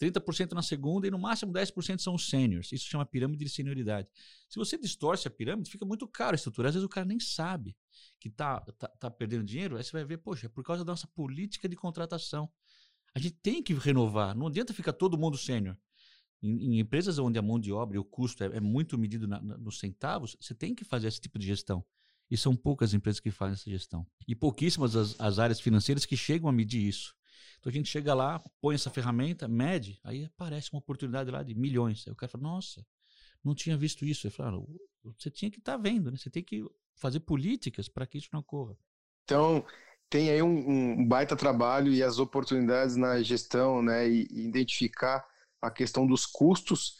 30% 0.00 0.52
na 0.52 0.62
segunda 0.62 1.06
e 1.06 1.10
no 1.10 1.18
máximo 1.18 1.52
10% 1.52 2.00
são 2.00 2.14
os 2.14 2.28
sêniores. 2.28 2.70
Isso 2.72 2.86
chama 2.86 3.04
pirâmide 3.04 3.44
de 3.44 3.50
senioridade. 3.50 4.08
Se 4.48 4.58
você 4.58 4.78
distorce 4.78 5.26
a 5.26 5.30
pirâmide, 5.30 5.70
fica 5.70 5.84
muito 5.84 6.06
caro 6.06 6.32
a 6.32 6.36
estrutura. 6.36 6.68
Às 6.68 6.74
vezes 6.74 6.86
o 6.86 6.88
cara 6.88 7.04
nem 7.04 7.18
sabe 7.18 7.76
que 8.20 8.28
está 8.28 8.60
tá, 8.60 8.88
tá 8.88 9.10
perdendo 9.10 9.44
dinheiro. 9.44 9.76
Aí 9.76 9.82
você 9.82 9.92
vai 9.92 10.04
ver, 10.04 10.18
poxa, 10.18 10.46
é 10.46 10.48
por 10.48 10.62
causa 10.62 10.84
da 10.84 10.92
nossa 10.92 11.06
política 11.08 11.68
de 11.68 11.76
contratação. 11.76 12.48
A 13.14 13.18
gente 13.18 13.36
tem 13.42 13.62
que 13.62 13.74
renovar. 13.74 14.36
Não 14.36 14.46
adianta 14.46 14.72
ficar 14.72 14.92
todo 14.92 15.18
mundo 15.18 15.36
sênior. 15.36 15.76
Em, 16.42 16.76
em, 16.76 16.80
empresas 16.80 17.18
onde 17.18 17.38
a 17.38 17.42
mão 17.42 17.58
de 17.58 17.72
obra 17.72 17.96
e 17.96 17.98
o 17.98 18.04
custo 18.04 18.44
é, 18.44 18.56
é 18.56 18.60
muito 18.60 18.96
medido 18.96 19.26
na, 19.26 19.40
na, 19.40 19.58
nos 19.58 19.78
centavos, 19.78 20.36
você 20.40 20.54
tem 20.54 20.74
que 20.74 20.84
fazer 20.84 21.08
esse 21.08 21.20
tipo 21.20 21.38
de 21.38 21.46
gestão. 21.46 21.84
E 22.30 22.36
são 22.36 22.54
poucas 22.54 22.92
empresas 22.94 23.20
que 23.20 23.30
fazem 23.30 23.54
essa 23.54 23.70
gestão. 23.70 24.06
E 24.26 24.34
pouquíssimas 24.34 24.94
as, 24.94 25.18
as 25.18 25.38
áreas 25.38 25.60
financeiras 25.60 26.04
que 26.04 26.16
chegam 26.16 26.48
a 26.48 26.52
medir 26.52 26.86
isso. 26.86 27.16
Então 27.58 27.70
a 27.70 27.72
gente 27.72 27.88
chega 27.88 28.14
lá, 28.14 28.40
põe 28.60 28.74
essa 28.74 28.90
ferramenta, 28.90 29.48
mede, 29.48 29.98
aí 30.04 30.24
aparece 30.24 30.70
uma 30.72 30.78
oportunidade 30.78 31.30
lá 31.30 31.42
de 31.42 31.54
milhões. 31.54 32.04
Aí 32.06 32.12
o 32.12 32.16
cara 32.16 32.30
fala, 32.30 32.44
nossa, 32.44 32.86
não 33.42 33.54
tinha 33.54 33.76
visto 33.76 34.04
isso. 34.04 34.26
Eu 34.26 34.30
falo, 34.30 34.68
ah, 35.04 35.10
você 35.18 35.30
tinha 35.30 35.50
que 35.50 35.58
estar 35.58 35.72
tá 35.72 35.78
vendo, 35.78 36.10
né? 36.10 36.16
Você 36.16 36.30
tem 36.30 36.42
que 36.42 36.64
fazer 36.94 37.20
políticas 37.20 37.88
para 37.88 38.06
que 38.06 38.18
isso 38.18 38.28
não 38.32 38.40
ocorra. 38.40 38.76
Então, 39.24 39.64
tem 40.08 40.30
aí 40.30 40.42
um, 40.42 40.70
um, 40.70 41.06
baita 41.06 41.36
trabalho 41.36 41.92
e 41.92 42.02
as 42.02 42.18
oportunidades 42.18 42.96
na 42.96 43.20
gestão, 43.22 43.82
né? 43.82 44.08
E, 44.08 44.26
e 44.30 44.46
identificar 44.46 45.26
a 45.60 45.70
questão 45.70 46.06
dos 46.06 46.26
custos. 46.26 46.96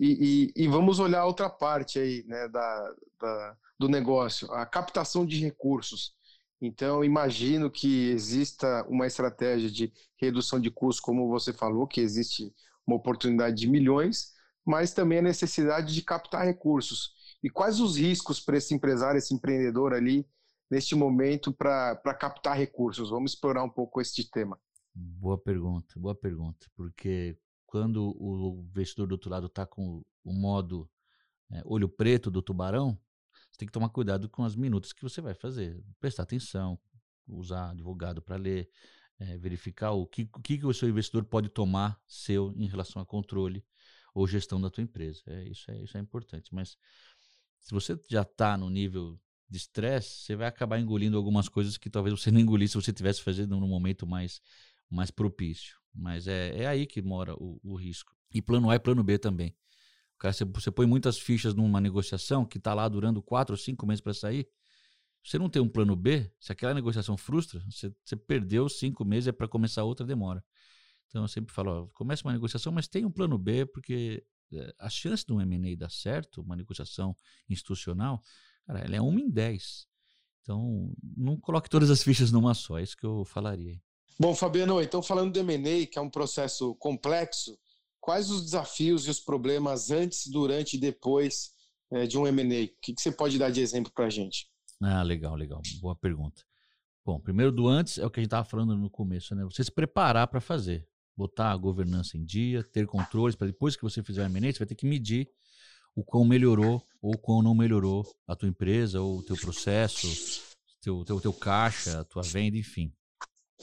E, 0.00 0.52
e, 0.56 0.64
e, 0.64 0.68
vamos 0.68 0.98
olhar 0.98 1.24
outra 1.24 1.48
parte 1.48 1.98
aí, 1.98 2.22
né? 2.26 2.48
Da, 2.48 2.94
da 3.20 3.56
do 3.78 3.88
negócio, 3.88 4.50
a 4.52 4.66
captação 4.66 5.24
de 5.24 5.38
recursos. 5.38 6.12
Então, 6.60 7.04
imagino 7.04 7.70
que 7.70 8.08
exista 8.10 8.84
uma 8.88 9.06
estratégia 9.06 9.70
de 9.70 9.92
redução 10.16 10.58
de 10.58 10.70
custos, 10.70 11.00
como 11.00 11.28
você 11.28 11.52
falou, 11.52 11.86
que 11.86 12.00
existe 12.00 12.52
uma 12.84 12.96
oportunidade 12.96 13.54
de 13.54 13.68
milhões, 13.68 14.32
mas 14.66 14.92
também 14.92 15.20
a 15.20 15.22
necessidade 15.22 15.94
de 15.94 16.02
captar 16.02 16.44
recursos. 16.44 17.12
E 17.42 17.48
quais 17.48 17.78
os 17.78 17.96
riscos 17.96 18.40
para 18.40 18.56
esse 18.56 18.74
empresário, 18.74 19.18
esse 19.18 19.32
empreendedor 19.32 19.94
ali, 19.94 20.26
neste 20.68 20.96
momento, 20.96 21.52
para 21.52 21.94
captar 22.18 22.56
recursos? 22.56 23.10
Vamos 23.10 23.34
explorar 23.34 23.62
um 23.62 23.70
pouco 23.70 24.00
este 24.00 24.28
tema. 24.28 24.58
Boa 24.92 25.38
pergunta, 25.38 25.94
boa 25.96 26.14
pergunta, 26.14 26.66
porque 26.74 27.38
quando 27.68 28.16
o 28.18 28.64
investidor 28.70 29.06
do 29.06 29.12
outro 29.12 29.30
lado 29.30 29.46
está 29.46 29.66
com 29.66 30.02
o 30.24 30.32
modo 30.32 30.90
é, 31.52 31.62
olho 31.66 31.88
preto 31.88 32.30
do 32.30 32.40
tubarão, 32.40 32.98
você 33.50 33.58
tem 33.58 33.66
que 33.66 33.72
tomar 33.72 33.90
cuidado 33.90 34.26
com 34.28 34.42
as 34.42 34.56
minutas 34.56 34.92
que 34.92 35.02
você 35.02 35.20
vai 35.20 35.34
fazer. 35.34 35.78
Prestar 36.00 36.22
atenção, 36.22 36.78
usar 37.26 37.70
advogado 37.70 38.22
para 38.22 38.36
ler, 38.36 38.70
é, 39.18 39.36
verificar 39.36 39.92
o 39.92 40.06
que, 40.06 40.22
o 40.34 40.40
que 40.40 40.64
o 40.64 40.72
seu 40.72 40.88
investidor 40.88 41.24
pode 41.24 41.50
tomar 41.50 42.00
seu 42.06 42.54
em 42.56 42.66
relação 42.66 43.02
a 43.02 43.06
controle 43.06 43.62
ou 44.14 44.26
gestão 44.26 44.58
da 44.58 44.70
tua 44.70 44.82
empresa. 44.82 45.22
É, 45.26 45.44
isso, 45.48 45.70
é, 45.70 45.82
isso 45.82 45.96
é 45.98 46.00
importante. 46.00 46.54
Mas 46.54 46.74
se 47.60 47.70
você 47.72 48.00
já 48.08 48.22
está 48.22 48.56
no 48.56 48.70
nível 48.70 49.20
de 49.46 49.58
estresse, 49.58 50.24
você 50.24 50.36
vai 50.36 50.46
acabar 50.48 50.80
engolindo 50.80 51.18
algumas 51.18 51.50
coisas 51.50 51.76
que 51.76 51.90
talvez 51.90 52.18
você 52.18 52.30
não 52.30 52.40
engolisse 52.40 52.72
se 52.72 52.82
você 52.82 52.92
estivesse 52.92 53.22
fazendo 53.22 53.60
num 53.60 53.68
momento 53.68 54.06
mais, 54.06 54.40
mais 54.90 55.10
propício. 55.10 55.76
Mas 55.94 56.26
é, 56.28 56.62
é 56.62 56.66
aí 56.66 56.86
que 56.86 57.02
mora 57.02 57.34
o, 57.34 57.60
o 57.62 57.74
risco. 57.74 58.14
E 58.32 58.42
plano 58.42 58.70
A 58.70 58.76
e 58.76 58.78
plano 58.78 59.02
B 59.02 59.18
também. 59.18 59.56
Cara, 60.18 60.32
você, 60.32 60.44
você 60.44 60.70
põe 60.70 60.86
muitas 60.86 61.18
fichas 61.18 61.54
numa 61.54 61.80
negociação 61.80 62.44
que 62.44 62.58
está 62.58 62.74
lá 62.74 62.88
durando 62.88 63.22
quatro 63.22 63.54
ou 63.54 63.56
cinco 63.56 63.86
meses 63.86 64.00
para 64.00 64.12
sair. 64.12 64.48
Você 65.24 65.38
não 65.38 65.48
tem 65.48 65.60
um 65.60 65.68
plano 65.68 65.94
B, 65.94 66.30
se 66.40 66.52
aquela 66.52 66.72
negociação 66.74 67.16
frustra, 67.16 67.60
você, 67.68 67.92
você 68.04 68.16
perdeu 68.16 68.68
cinco 68.68 69.04
meses, 69.04 69.28
é 69.28 69.32
para 69.32 69.48
começar 69.48 69.84
outra, 69.84 70.06
demora. 70.06 70.42
Então 71.08 71.22
eu 71.22 71.28
sempre 71.28 71.52
falo, 71.52 71.88
começa 71.94 72.26
uma 72.26 72.32
negociação, 72.32 72.72
mas 72.72 72.88
tem 72.88 73.04
um 73.04 73.10
plano 73.10 73.36
B, 73.38 73.66
porque 73.66 74.24
é, 74.52 74.74
a 74.78 74.88
chance 74.88 75.24
de 75.24 75.32
um 75.32 75.40
M&A 75.40 75.76
dar 75.76 75.90
certo, 75.90 76.40
uma 76.40 76.56
negociação 76.56 77.16
institucional, 77.48 78.22
cara, 78.66 78.80
ela 78.80 78.96
é 78.96 79.00
uma 79.00 79.20
em 79.20 79.30
dez. 79.30 79.86
Então, 80.42 80.94
não 81.16 81.38
coloque 81.38 81.68
todas 81.68 81.90
as 81.90 82.02
fichas 82.02 82.32
numa 82.32 82.54
só, 82.54 82.78
é 82.78 82.82
isso 82.82 82.96
que 82.96 83.04
eu 83.04 83.24
falaria. 83.24 83.80
Bom, 84.20 84.34
Fabiano, 84.34 84.82
então 84.82 85.00
falando 85.00 85.32
do 85.32 85.38
M&A, 85.38 85.86
que 85.86 85.96
é 85.96 86.02
um 86.02 86.10
processo 86.10 86.74
complexo, 86.74 87.56
quais 88.00 88.30
os 88.30 88.42
desafios 88.42 89.06
e 89.06 89.10
os 89.10 89.20
problemas 89.20 89.92
antes, 89.92 90.26
durante 90.26 90.76
e 90.76 90.80
depois 90.80 91.52
é, 91.92 92.04
de 92.04 92.18
um 92.18 92.26
M&A? 92.26 92.64
O 92.64 92.80
que, 92.82 92.94
que 92.94 93.00
você 93.00 93.12
pode 93.12 93.38
dar 93.38 93.50
de 93.50 93.60
exemplo 93.60 93.92
para 93.94 94.06
a 94.06 94.10
gente? 94.10 94.48
Ah, 94.82 95.02
legal, 95.02 95.36
legal. 95.36 95.62
Boa 95.80 95.94
pergunta. 95.94 96.42
Bom, 97.04 97.20
primeiro 97.20 97.52
do 97.52 97.68
antes 97.68 97.96
é 97.96 98.04
o 98.04 98.10
que 98.10 98.18
a 98.18 98.22
gente 98.22 98.26
estava 98.28 98.44
falando 98.44 98.76
no 98.76 98.90
começo, 98.90 99.34
né? 99.36 99.44
Você 99.44 99.62
se 99.62 99.70
preparar 99.70 100.26
para 100.26 100.40
fazer, 100.40 100.86
botar 101.16 101.52
a 101.52 101.56
governança 101.56 102.16
em 102.16 102.24
dia, 102.24 102.64
ter 102.64 102.86
controles, 102.86 103.36
para 103.36 103.46
depois 103.46 103.76
que 103.76 103.82
você 103.82 104.02
fizer 104.02 104.22
o 104.22 104.26
M&A, 104.26 104.52
você 104.52 104.58
vai 104.58 104.66
ter 104.66 104.74
que 104.74 104.86
medir 104.86 105.30
o 105.94 106.02
quão 106.02 106.24
melhorou 106.24 106.82
ou 107.00 107.16
quão 107.16 107.40
não 107.40 107.54
melhorou 107.54 108.04
a 108.26 108.34
tua 108.34 108.48
empresa 108.48 109.00
ou 109.00 109.18
o 109.18 109.22
teu 109.22 109.36
processo, 109.36 110.08
teu, 110.82 111.04
teu, 111.04 111.20
teu 111.20 111.32
caixa, 111.32 112.00
a 112.00 112.04
tua 112.04 112.22
venda, 112.22 112.56
enfim. 112.56 112.92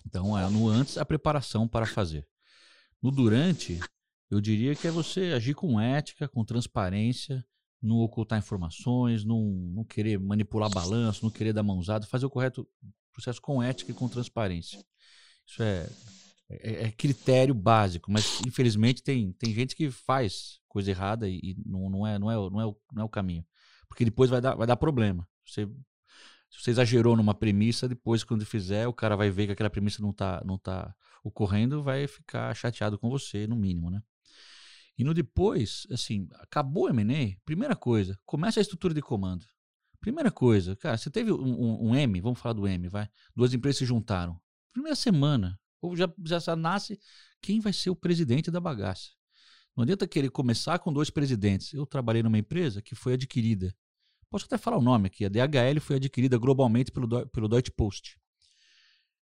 Então, 0.05 0.37
é 0.37 0.49
no 0.49 0.67
antes 0.67 0.97
a 0.97 1.05
preparação 1.05 1.67
para 1.67 1.85
fazer. 1.85 2.27
No 3.01 3.11
durante, 3.11 3.79
eu 4.29 4.41
diria 4.41 4.75
que 4.75 4.87
é 4.87 4.91
você 4.91 5.33
agir 5.33 5.53
com 5.53 5.79
ética, 5.79 6.27
com 6.27 6.43
transparência, 6.43 7.45
não 7.81 7.97
ocultar 7.97 8.39
informações, 8.39 9.23
não, 9.23 9.43
não 9.73 9.83
querer 9.83 10.19
manipular 10.19 10.69
balanço, 10.69 11.23
não 11.23 11.29
querer 11.29 11.53
dar 11.53 11.63
mãozada, 11.63 12.07
fazer 12.07 12.25
o 12.25 12.29
correto 12.29 12.67
processo 13.13 13.41
com 13.41 13.61
ética 13.61 13.91
e 13.91 13.93
com 13.93 14.09
transparência. 14.09 14.83
Isso 15.45 15.61
é, 15.61 15.87
é, 16.49 16.83
é, 16.85 16.91
critério 16.91 17.53
básico, 17.53 18.11
mas 18.11 18.41
infelizmente 18.45 19.03
tem, 19.03 19.31
tem 19.33 19.53
gente 19.53 19.75
que 19.75 19.89
faz 19.89 20.59
coisa 20.67 20.91
errada 20.91 21.29
e, 21.29 21.39
e 21.41 21.55
não, 21.65 21.89
não, 21.89 22.07
é, 22.07 22.19
não, 22.19 22.31
é, 22.31 22.35
não, 22.35 22.61
é 22.61 22.65
o, 22.65 22.77
não 22.91 23.01
é 23.03 23.05
o 23.05 23.09
caminho. 23.09 23.45
Porque 23.87 24.03
depois 24.03 24.29
vai 24.29 24.41
dar, 24.41 24.55
vai 24.55 24.67
dar 24.67 24.75
problema. 24.75 25.27
Você, 25.45 25.69
se 26.55 26.63
você 26.63 26.71
exagerou 26.71 27.15
numa 27.15 27.33
premissa, 27.33 27.87
depois, 27.87 28.23
quando 28.23 28.45
fizer, 28.45 28.87
o 28.87 28.93
cara 28.93 29.15
vai 29.15 29.29
ver 29.29 29.47
que 29.47 29.51
aquela 29.51 29.69
premissa 29.69 30.01
não 30.01 30.11
está 30.11 30.41
não 30.45 30.57
tá 30.57 30.95
ocorrendo, 31.23 31.83
vai 31.83 32.07
ficar 32.07 32.53
chateado 32.55 32.97
com 32.97 33.09
você, 33.09 33.45
no 33.47 33.55
mínimo, 33.55 33.89
né? 33.89 34.01
E 34.97 35.03
no 35.03 35.13
depois, 35.13 35.85
assim, 35.91 36.29
acabou 36.35 36.85
o 36.85 36.89
M&A, 36.89 37.35
primeira 37.43 37.75
coisa, 37.75 38.17
começa 38.25 38.59
a 38.59 38.61
estrutura 38.61 38.93
de 38.93 39.01
comando. 39.01 39.45
Primeira 39.99 40.31
coisa, 40.31 40.75
cara, 40.75 40.97
você 40.97 41.09
teve 41.09 41.31
um, 41.31 41.35
um, 41.35 41.89
um, 41.89 41.95
M, 41.95 42.21
vamos 42.21 42.39
falar 42.39 42.53
do 42.53 42.67
M, 42.67 42.87
vai. 42.87 43.09
Duas 43.35 43.53
empresas 43.53 43.79
se 43.79 43.85
juntaram. 43.85 44.39
Primeira 44.71 44.95
semana, 44.95 45.59
ou 45.81 45.95
já, 45.95 46.07
já 46.23 46.55
nasce 46.55 46.99
quem 47.41 47.59
vai 47.59 47.73
ser 47.73 47.89
o 47.89 47.95
presidente 47.95 48.49
da 48.49 48.59
bagaça. 48.59 49.09
Não 49.75 49.83
adianta 49.83 50.07
querer 50.07 50.29
começar 50.29 50.79
com 50.79 50.93
dois 50.93 51.09
presidentes. 51.09 51.73
Eu 51.73 51.85
trabalhei 51.85 52.23
numa 52.23 52.37
empresa 52.37 52.81
que 52.81 52.95
foi 52.95 53.13
adquirida. 53.13 53.75
Posso 54.29 54.45
até 54.45 54.57
falar 54.57 54.77
o 54.77 54.81
nome 54.81 55.07
aqui. 55.07 55.25
A 55.25 55.29
DHL 55.29 55.79
foi 55.79 55.97
adquirida 55.97 56.37
globalmente 56.37 56.91
pelo, 56.91 57.27
pelo 57.27 57.47
Deutsche 57.47 57.71
Post. 57.71 58.19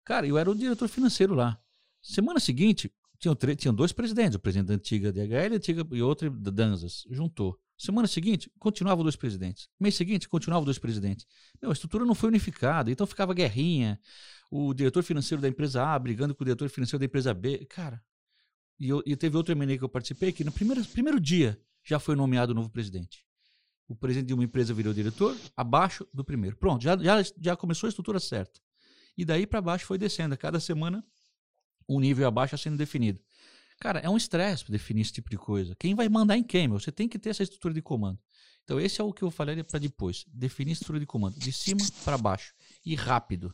Cara, 0.04 0.28
eu 0.28 0.38
era 0.38 0.50
o 0.50 0.56
diretor 0.56 0.88
financeiro 0.88 1.34
lá. 1.34 1.60
Semana 2.02 2.40
seguinte, 2.40 2.92
tinham, 3.18 3.36
tinham 3.56 3.74
dois 3.74 3.94
presidentes, 3.94 4.36
o 4.36 4.40
presidente 4.40 4.68
da 4.68 4.74
antiga 4.74 5.14
DHL 5.14 5.56
antiga, 5.56 5.88
e 5.92 6.02
outro 6.02 6.30
da 6.30 6.52
Danzas. 6.52 7.06
Juntou. 7.10 7.58
Semana 7.78 8.08
seguinte, 8.08 8.52
continuavam 8.60 9.04
dois 9.04 9.16
presidentes. 9.16 9.70
Mês 9.80 9.96
seguinte, 9.96 10.28
continuavam 10.28 10.66
dois 10.66 10.78
presidentes. 10.78 11.26
Meu, 11.62 11.72
a 11.72 11.74
estrutura 11.74 12.06
não 12.06 12.16
foi 12.16 12.30
unificada, 12.30 12.92
então 12.92 13.08
ficava 13.08 13.34
guerrinha. 13.34 14.00
O 14.52 14.74
diretor 14.74 15.04
financeiro 15.04 15.42
da 15.42 15.48
empresa 15.48 15.84
A 15.84 15.98
brigando 15.98 16.36
com 16.36 16.44
o 16.44 16.46
diretor 16.46 16.70
financeiro 16.70 17.00
da 17.00 17.06
empresa 17.06 17.34
B. 17.34 17.66
Cara, 17.66 18.02
e, 18.80 18.90
eu, 18.90 19.02
e 19.06 19.16
teve 19.16 19.38
outro 19.38 19.56
MNE 19.56 19.78
que 19.78 19.84
eu 19.84 19.90
participei 19.90 20.32
que 20.32 20.44
no 20.44 20.52
primeiro, 20.52 20.84
primeiro 20.86 21.20
dia 21.20 21.60
já 21.84 22.00
foi 22.00 22.16
nomeado 22.16 22.52
o 22.52 22.56
novo 22.56 22.70
presidente. 22.70 23.26
O 23.88 23.96
presidente 23.96 24.28
de 24.28 24.34
uma 24.34 24.44
empresa 24.44 24.74
virou 24.74 24.94
diretor 24.94 25.38
abaixo 25.56 26.08
do 26.14 26.24
primeiro. 26.24 26.56
Pronto, 26.58 26.82
já, 26.82 26.98
já, 26.98 27.24
já 27.40 27.56
começou 27.56 27.88
a 27.88 27.90
estrutura 27.90 28.20
certa. 28.20 28.60
E 29.18 29.24
daí 29.24 29.46
para 29.46 29.62
baixo 29.62 29.86
foi 29.86 29.98
descendo. 29.98 30.34
A 30.34 30.38
cada 30.38 30.60
semana 30.60 31.06
um 31.88 32.00
nível 32.00 32.28
abaixo 32.28 32.58
sendo 32.58 32.78
definido. 32.78 33.20
Cara, 33.80 34.00
é 34.00 34.10
um 34.10 34.18
estresse 34.18 34.72
definir 34.72 35.02
esse 35.02 35.14
tipo 35.14 35.30
de 35.30 35.38
coisa. 35.38 35.76
Quem 35.76 35.94
vai 35.96 36.08
mandar 36.08 36.38
em 36.38 36.44
quem, 36.44 36.68
meu? 36.68 36.80
Você 36.80 36.92
tem 36.92 37.08
que 37.08 37.20
ter 37.20 37.30
essa 37.30 37.44
estrutura 37.44 37.74
de 37.74 37.82
comando. 37.82 38.20
Então, 38.64 38.80
esse 38.80 39.02
é 39.02 39.04
o 39.04 39.12
que 39.12 39.24
eu 39.24 39.30
falei 39.30 39.62
para 39.64 39.80
depois. 39.80 40.26
Definir 40.28 40.72
estrutura 40.72 41.00
de 41.00 41.06
comando. 41.06 41.38
De 41.38 41.52
cima 41.52 41.82
para 42.04 42.18
baixo. 42.18 42.54
E 42.86 42.96
rápido. 42.96 43.54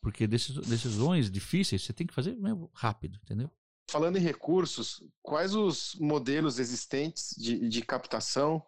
Porque 0.00 0.26
decisões 0.26 1.30
difíceis 1.30 1.82
você 1.82 1.92
tem 1.92 2.06
que 2.06 2.12
fazer 2.12 2.36
rápido, 2.74 3.18
entendeu? 3.22 3.50
Falando 3.90 4.16
em 4.16 4.20
recursos, 4.20 5.02
quais 5.22 5.54
os 5.54 5.94
modelos 5.94 6.58
existentes 6.58 7.34
de, 7.38 7.68
de 7.68 7.80
captação 7.82 8.62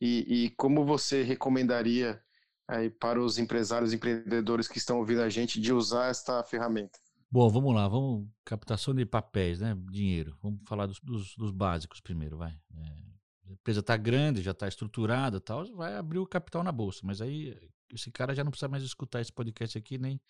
e, 0.00 0.44
e, 0.44 0.50
como 0.50 0.84
você 0.84 1.22
recomendaria 1.22 2.20
aí 2.66 2.90
para 2.90 3.20
os 3.20 3.38
empresários 3.38 3.92
e 3.92 3.96
empreendedores 3.96 4.68
que 4.68 4.78
estão 4.78 4.98
ouvindo 4.98 5.22
a 5.22 5.28
gente 5.28 5.60
de 5.60 5.72
usar 5.72 6.10
esta 6.10 6.42
ferramenta? 6.44 6.98
Bom, 7.30 7.48
vamos 7.50 7.74
lá, 7.74 7.86
vamos. 7.88 8.26
Captação 8.44 8.94
de 8.94 9.04
papéis, 9.04 9.60
né? 9.60 9.76
Dinheiro. 9.90 10.36
Vamos 10.42 10.60
falar 10.66 10.86
dos, 10.86 10.98
dos, 11.00 11.34
dos 11.36 11.50
básicos 11.50 12.00
primeiro, 12.00 12.38
vai. 12.38 12.52
É, 12.74 13.08
a 13.48 13.52
empresa 13.52 13.80
está 13.80 13.96
grande, 13.96 14.42
já 14.42 14.52
está 14.52 14.68
estruturada 14.68 15.40
tal, 15.40 15.64
vai 15.74 15.96
abrir 15.96 16.18
o 16.18 16.26
capital 16.26 16.62
na 16.62 16.72
bolsa. 16.72 17.00
Mas 17.04 17.20
aí 17.20 17.54
esse 17.94 18.10
cara 18.10 18.34
já 18.34 18.44
não 18.44 18.50
precisa 18.50 18.68
mais 18.68 18.82
escutar 18.82 19.20
esse 19.20 19.32
podcast 19.32 19.76
aqui, 19.76 19.98
nem 19.98 20.20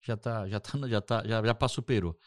já 0.00 0.16
tá, 0.16 0.48
já 0.48 0.60
tá, 0.60 0.88
já 0.88 1.00
tá, 1.00 1.26
já, 1.26 1.44
já 1.44 1.54
passou 1.54 1.76
superou. 1.76 2.18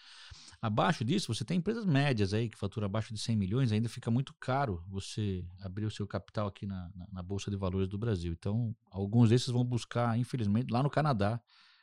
Abaixo 0.60 1.06
disso, 1.06 1.34
você 1.34 1.46
tem 1.46 1.60
empresas 1.60 1.86
médias 1.86 2.34
aí 2.34 2.50
que 2.50 2.58
faturam 2.58 2.86
abaixo 2.86 3.13
de 3.13 3.20
100 3.20 3.36
milhões, 3.36 3.72
ainda 3.72 3.88
fica 3.88 4.10
muito 4.10 4.34
caro 4.39 4.84
você 4.88 5.46
abrir 5.62 5.86
o 5.86 5.91
seu 5.91 6.08
capital 6.08 6.48
aqui 6.48 6.65
na, 6.65 6.89
na, 6.96 7.08
na 7.13 7.24
Bolsa 7.24 7.52
de 7.52 7.58
Valores 7.58 7.88
do 7.88 7.98
Brasil. 7.98 8.34
Então, 8.34 8.76
alguns 8.89 9.30
desses 9.30 9.50
vão 9.50 9.63
buscar, 9.63 10.17
infelizmente, 10.17 10.72
lá 10.72 10.82
no 10.82 10.89
Canadá, 10.89 11.39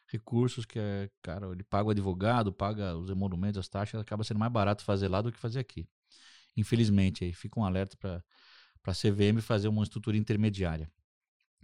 recursos 0.08 0.64
que 0.64 0.78
é, 0.78 1.08
cara, 1.22 1.50
ele 1.52 1.62
paga 1.62 1.88
o 1.88 1.90
advogado, 1.90 2.52
paga 2.52 2.96
os 2.96 3.10
emolumentos, 3.10 3.58
as 3.58 3.68
taxas, 3.68 4.00
acaba 4.00 4.24
sendo 4.24 4.40
mais 4.40 4.52
barato 4.52 4.84
fazer 4.84 5.08
lá 5.08 5.22
do 5.22 5.30
que 5.30 5.38
fazer 5.38 5.60
aqui. 5.60 5.88
Infelizmente, 6.56 7.24
aí 7.24 7.32
fica 7.32 7.58
um 7.58 7.64
alerta 7.64 7.96
para 7.96 8.22
a 8.84 8.94
CVM 8.94 9.40
fazer 9.40 9.68
uma 9.68 9.82
estrutura 9.84 10.16
intermediária. 10.16 10.90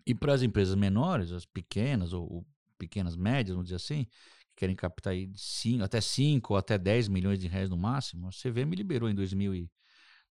E 0.07 0.15
para 0.15 0.33
as 0.33 0.43
empresas 0.43 0.75
menores, 0.75 1.33
as 1.33 1.45
pequenas 1.45 2.13
ou, 2.13 2.23
ou, 2.33 2.47
pequenas 2.79 3.15
médias, 3.15 3.55
vamos 3.55 3.67
dizer 3.67 3.77
assim, 3.77 4.07
que 4.51 4.57
querem 4.57 4.77
captar 4.77 5.13
aí 5.13 5.31
cinco, 5.37 5.85
até 5.85 6.01
5 6.01 6.53
ou 6.53 6.59
até 6.59 6.79
10 6.79 7.09
milhões 7.09 7.39
de 7.39 7.49
reais 7.49 7.71
no 7.71 7.77
máximo, 7.77 8.29
a 8.29 8.31
CVM 8.31 8.75
liberou 8.75 9.09
em 9.09 9.15
2000 9.15 9.55
e 9.55 9.71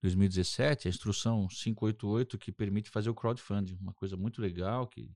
2017 0.03 0.89
a 0.89 0.91
instrução 0.91 1.49
588 1.49 2.39
que 2.39 2.53
permite 2.53 2.91
fazer 2.91 3.11
o 3.11 3.15
crowdfunding, 3.15 3.77
uma 3.81 3.93
coisa 3.93 4.17
muito 4.17 4.41
legal 4.41 4.87
que 4.87 5.11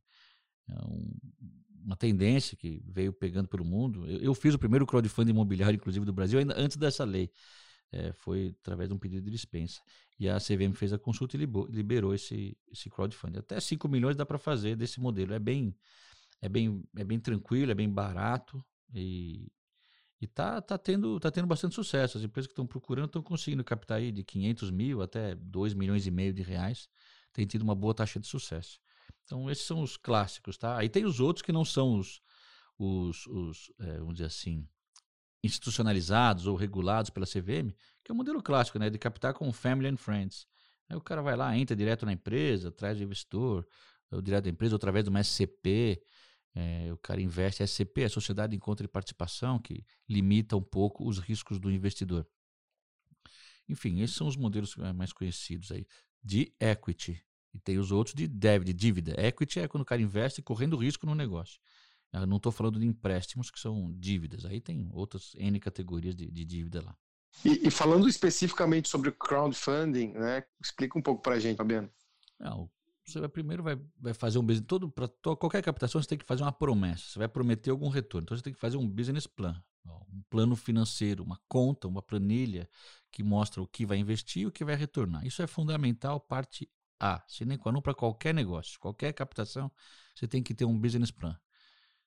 é 0.69 0.85
um, 0.85 1.13
uma 1.85 1.97
tendência 1.97 2.57
que 2.57 2.83
veio 2.87 3.13
pegando 3.13 3.49
pelo 3.49 3.65
mundo. 3.65 4.07
Eu, 4.09 4.19
eu, 4.19 4.35
fiz 4.35 4.55
o 4.55 4.59
primeiro 4.59 4.87
crowdfunding 4.87 5.31
imobiliário, 5.31 5.77
inclusive, 5.77 6.05
do 6.05 6.13
Brasil, 6.13 6.39
ainda 6.39 6.55
antes 6.59 6.77
dessa 6.77 7.05
lei. 7.05 7.31
É, 7.93 8.13
foi 8.13 8.55
através 8.61 8.89
de 8.89 8.95
um 8.95 8.99
pedido 8.99 9.25
de 9.25 9.31
dispensa. 9.31 9.81
E 10.19 10.29
a 10.29 10.39
CVM 10.39 10.73
fez 10.75 10.93
a 10.93 10.99
consulta 10.99 11.37
e 11.37 11.41
liberou 11.71 12.15
esse, 12.15 12.57
esse 12.71 12.89
crowdfunding. 12.89 13.41
Até 13.41 13.59
5 13.59 13.89
milhões 13.89 14.17
dá 14.17 14.25
para 14.25 14.39
fazer 14.39 14.77
desse 14.77 15.01
modelo. 15.01 15.35
É 15.35 15.41
bem, 15.41 15.75
é, 16.41 16.49
bem, 16.49 16.85
é 16.97 17.03
bem 17.03 17.19
tranquilo, 17.19 17.73
é 17.73 17.75
bem 17.75 17.89
barato 17.89 18.65
e, 18.93 19.51
e 20.21 20.27
tá, 20.27 20.61
tá, 20.61 20.77
tendo, 20.77 21.19
tá 21.19 21.31
tendo 21.31 21.47
bastante 21.47 21.75
sucesso. 21.75 22.19
As 22.19 22.25
empresas 22.25 22.47
que 22.47 22.53
estão 22.53 22.67
procurando 22.67 23.07
estão 23.07 23.23
conseguindo 23.23 23.65
captar 23.65 23.99
aí 23.99 24.13
de 24.13 24.23
500 24.23 24.71
mil 24.71 25.03
até 25.03 25.35
2 25.35 25.75
milhões 25.75 26.07
e 26.07 26.11
meio 26.11 26.33
de 26.33 26.43
reais. 26.43 26.89
Tem 27.33 27.47
tido 27.47 27.63
uma 27.63 27.75
boa 27.75 27.95
taxa 27.95 28.19
de 28.19 28.27
sucesso. 28.27 28.81
Então, 29.25 29.51
esses 29.51 29.65
são 29.65 29.81
os 29.81 29.97
clássicos, 29.97 30.59
tá? 30.59 30.77
Aí 30.77 30.89
tem 30.89 31.05
os 31.05 31.21
outros 31.21 31.43
que 31.43 31.53
não 31.53 31.65
são 31.65 31.99
os, 31.99 32.21
os, 32.79 33.27
os 33.27 33.73
é, 33.79 33.99
vamos 33.99 34.15
dizer 34.15 34.27
assim, 34.27 34.67
institucionalizados 35.43 36.47
ou 36.47 36.57
regulados 36.57 37.11
pela 37.11 37.27
CVM, 37.27 37.73
que 38.03 38.11
é 38.11 38.13
o 38.13 38.17
modelo 38.17 38.43
clássico, 38.43 38.79
né? 38.79 38.91
De 38.91 38.99
captar 38.99 39.33
com 39.33 39.53
Family 39.53 39.89
and 39.89 39.97
Friends. 39.97 40.47
Aí 40.89 40.97
o 40.97 41.01
cara 41.01 41.23
vai 41.23 41.37
lá, 41.37 41.57
entra 41.57 41.77
direto 41.77 42.05
na 42.05 42.13
empresa, 42.13 42.73
traz 42.73 42.99
o 42.99 43.03
investidor, 43.03 43.67
ou 44.11 44.21
direto 44.21 44.45
da 44.45 44.51
empresa, 44.51 44.75
ou 44.75 44.77
através 44.77 45.05
de 45.05 45.11
uma 45.11 45.21
SCP. 45.21 46.03
É, 46.55 46.93
o 46.93 46.97
cara 46.97 47.21
investe. 47.21 47.63
A 47.63 47.67
SCP 47.67 48.05
a 48.05 48.09
Sociedade 48.09 48.51
de 48.51 48.57
Encontro 48.57 48.85
de 48.85 48.89
Participação, 48.89 49.59
que 49.59 49.85
limita 50.09 50.57
um 50.57 50.63
pouco 50.63 51.09
os 51.09 51.19
riscos 51.19 51.59
do 51.59 51.71
investidor. 51.71 52.27
Enfim, 53.69 54.01
esses 54.01 54.17
são 54.17 54.27
os 54.27 54.37
modelos 54.37 54.77
é, 54.79 54.93
mais 54.93 55.13
conhecidos 55.13 55.71
aí. 55.71 55.87
De 56.23 56.53
equity, 56.61 57.25
e 57.53 57.59
tem 57.59 57.79
os 57.79 57.91
outros 57.91 58.15
de 58.15 58.27
débito, 58.27 58.73
de 58.73 58.73
dívida. 58.73 59.15
Equity 59.19 59.61
é 59.61 59.69
quando 59.69 59.83
o 59.83 59.87
cara 59.87 60.01
investe 60.01 60.43
correndo 60.43 60.77
risco 60.77 61.07
no 61.07 61.15
negócio. 61.15 61.61
Eu 62.13 62.27
não 62.27 62.39
estou 62.39 62.51
falando 62.51 62.79
de 62.79 62.87
empréstimos 62.87 63.51
que 63.51 63.61
são 63.61 63.93
dívidas. 63.93 64.45
Aí 64.45 64.61
tem 64.61 64.89
outras 64.93 65.35
N 65.37 65.59
categorias 65.61 66.15
de, 66.15 66.31
de 66.31 66.45
dívida 66.45 66.83
lá. 66.83 66.97
E, 67.45 67.69
e, 67.69 67.71
falando 67.71 68.09
especificamente 68.09 68.89
sobre 68.89 69.13
crowdfunding, 69.13 70.13
né? 70.15 70.45
Explica 70.61 70.99
um 70.99 71.03
pouco 71.03 71.23
para 71.23 71.37
a 71.37 71.39
gente, 71.39 71.57
Fabiano. 71.57 71.89
Não, 72.41 72.69
você 73.05 73.19
vai 73.19 73.29
primeiro 73.29 73.63
vai, 73.63 73.79
vai 73.99 74.15
fazer 74.15 74.39
um 74.39 74.45
business 74.45 74.67
todo 74.67 74.91
para 74.91 75.09
qualquer 75.37 75.63
captação 75.63 76.01
você 76.01 76.09
tem 76.09 76.19
que 76.19 76.25
fazer 76.25 76.43
uma 76.43 76.53
promessa. 76.53 77.05
Você 77.09 77.19
vai 77.19 77.29
prometer 77.29 77.71
algum 77.71 77.89
retorno. 77.89 78.25
Então 78.25 78.37
você 78.37 78.43
tem 78.43 78.53
que 78.53 78.59
fazer 78.59 78.77
um 78.77 78.89
business 78.89 79.27
plan, 79.27 79.61
um 79.87 80.23
plano 80.29 80.55
financeiro, 80.57 81.23
uma 81.23 81.41
conta, 81.49 81.89
uma 81.89 82.03
planilha 82.03 82.69
que 83.11 83.23
mostra 83.23 83.63
o 83.63 83.67
que 83.67 83.85
vai 83.85 83.99
investir 83.99 84.43
e 84.43 84.47
o 84.47 84.53
que 84.53 84.65
vai 84.65 84.77
retornar. 84.77 85.27
Isso 85.27 85.43
é 85.43 85.47
fundamental, 85.47 86.21
parte 86.21 86.69
a, 87.01 87.23
sine 87.27 87.57
qua 87.57 87.73
non 87.73 87.81
para 87.81 87.95
qualquer 87.95 88.35
negócio, 88.35 88.79
qualquer 88.79 89.13
captação, 89.15 89.73
você 90.15 90.29
tem 90.29 90.43
que 90.43 90.55
ter 90.55 90.67
um 90.67 90.79
business 90.79 91.11
plan. 91.11 91.37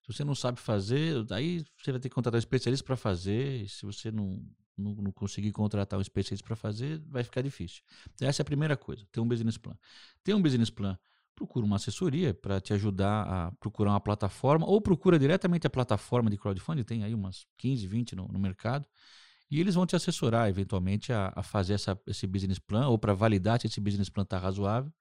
Se 0.03 0.13
você 0.13 0.23
não 0.23 0.35
sabe 0.35 0.59
fazer, 0.59 1.25
aí 1.31 1.65
você 1.77 1.91
vai 1.91 1.99
ter 1.99 2.09
que 2.09 2.15
contratar 2.15 2.37
um 2.37 2.39
especialista 2.39 2.85
para 2.85 2.97
fazer. 2.97 3.67
Se 3.69 3.85
você 3.85 4.11
não, 4.11 4.45
não, 4.77 4.93
não, 4.95 5.11
conseguir 5.11 5.51
contratar 5.51 5.97
um 5.97 6.01
especialista 6.01 6.45
para 6.45 6.55
fazer, 6.55 7.01
vai 7.07 7.23
ficar 7.23 7.41
difícil. 7.41 7.83
Essa 8.21 8.41
é 8.41 8.43
a 8.43 8.45
primeira 8.45 8.75
coisa, 8.77 9.05
ter 9.11 9.19
um 9.19 9.27
business 9.27 9.57
plan. 9.57 9.77
Ter 10.23 10.33
um 10.33 10.41
business 10.41 10.69
plan, 10.69 10.97
procura 11.35 11.65
uma 11.65 11.75
assessoria 11.75 12.33
para 12.33 12.59
te 12.61 12.73
ajudar 12.73 13.23
a 13.23 13.51
procurar 13.53 13.91
uma 13.91 14.01
plataforma, 14.01 14.65
ou 14.65 14.81
procura 14.81 15.17
diretamente 15.17 15.67
a 15.67 15.69
plataforma 15.69 16.29
de 16.29 16.37
crowdfunding, 16.37 16.83
tem 16.83 17.03
aí 17.03 17.13
umas 17.13 17.45
15, 17.57 17.85
20 17.87 18.15
no, 18.15 18.27
no 18.27 18.39
mercado, 18.39 18.87
e 19.49 19.59
eles 19.59 19.75
vão 19.75 19.85
te 19.85 19.95
assessorar 19.95 20.49
eventualmente 20.49 21.13
a, 21.13 21.31
a 21.35 21.43
fazer 21.43 21.73
essa, 21.73 21.99
esse 22.07 22.25
business 22.25 22.59
plan, 22.59 22.87
ou 22.87 22.97
para 22.97 23.13
validar 23.13 23.59
se 23.59 23.67
esse 23.67 23.79
business 23.79 24.09
plan 24.09 24.23
está 24.23 24.37
razoável. 24.37 24.91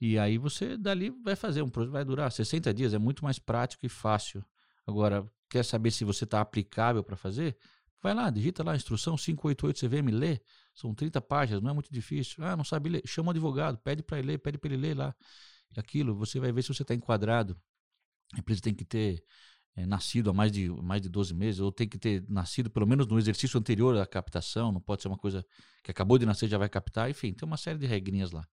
E 0.00 0.18
aí 0.18 0.38
você 0.38 0.76
dali 0.76 1.10
vai 1.10 1.34
fazer 1.34 1.60
um 1.62 1.68
projeto, 1.68 1.92
vai 1.92 2.04
durar 2.04 2.30
60 2.30 2.72
dias, 2.72 2.94
é 2.94 2.98
muito 2.98 3.24
mais 3.24 3.38
prático 3.38 3.84
e 3.84 3.88
fácil. 3.88 4.44
Agora, 4.86 5.28
quer 5.50 5.64
saber 5.64 5.90
se 5.90 6.04
você 6.04 6.24
está 6.24 6.40
aplicável 6.40 7.02
para 7.02 7.16
fazer? 7.16 7.56
Vai 8.00 8.14
lá, 8.14 8.30
digita 8.30 8.62
lá 8.62 8.72
a 8.72 8.76
instrução 8.76 9.16
588 9.16 9.86
CVM, 9.86 10.10
lê. 10.12 10.40
São 10.74 10.94
30 10.94 11.20
páginas, 11.20 11.62
não 11.62 11.70
é 11.70 11.74
muito 11.74 11.92
difícil. 11.92 12.44
Ah, 12.44 12.56
não 12.56 12.64
sabe 12.64 12.88
ler? 12.90 13.02
Chama 13.04 13.28
o 13.28 13.30
advogado, 13.30 13.78
pede 13.78 14.02
para 14.02 14.18
ele 14.18 14.28
ler, 14.28 14.38
pede 14.38 14.58
para 14.58 14.72
ele 14.72 14.80
ler 14.80 14.96
lá. 14.96 15.14
Aquilo, 15.76 16.14
você 16.14 16.38
vai 16.38 16.52
ver 16.52 16.62
se 16.62 16.68
você 16.68 16.82
está 16.82 16.94
enquadrado. 16.94 17.60
A 18.34 18.38
empresa 18.38 18.60
tem 18.60 18.74
que 18.74 18.84
ter 18.84 19.24
é, 19.78 19.86
nascido 19.86 20.30
há 20.30 20.32
mais 20.32 20.50
de, 20.50 20.68
mais 20.68 21.00
de 21.00 21.08
12 21.08 21.32
meses, 21.34 21.60
ou 21.60 21.70
tem 21.70 21.88
que 21.88 21.98
ter 21.98 22.24
nascido 22.28 22.68
pelo 22.68 22.86
menos 22.86 23.06
no 23.06 23.18
exercício 23.18 23.58
anterior 23.58 23.96
à 23.96 24.06
captação, 24.06 24.72
não 24.72 24.80
pode 24.80 25.02
ser 25.02 25.08
uma 25.08 25.16
coisa 25.16 25.44
que 25.84 25.90
acabou 25.90 26.18
de 26.18 26.26
nascer 26.26 26.48
já 26.48 26.58
vai 26.58 26.68
captar, 26.68 27.08
enfim, 27.08 27.32
tem 27.32 27.46
uma 27.46 27.56
série 27.56 27.78
de 27.78 27.86
regrinhas 27.86 28.32
lá. 28.32 28.46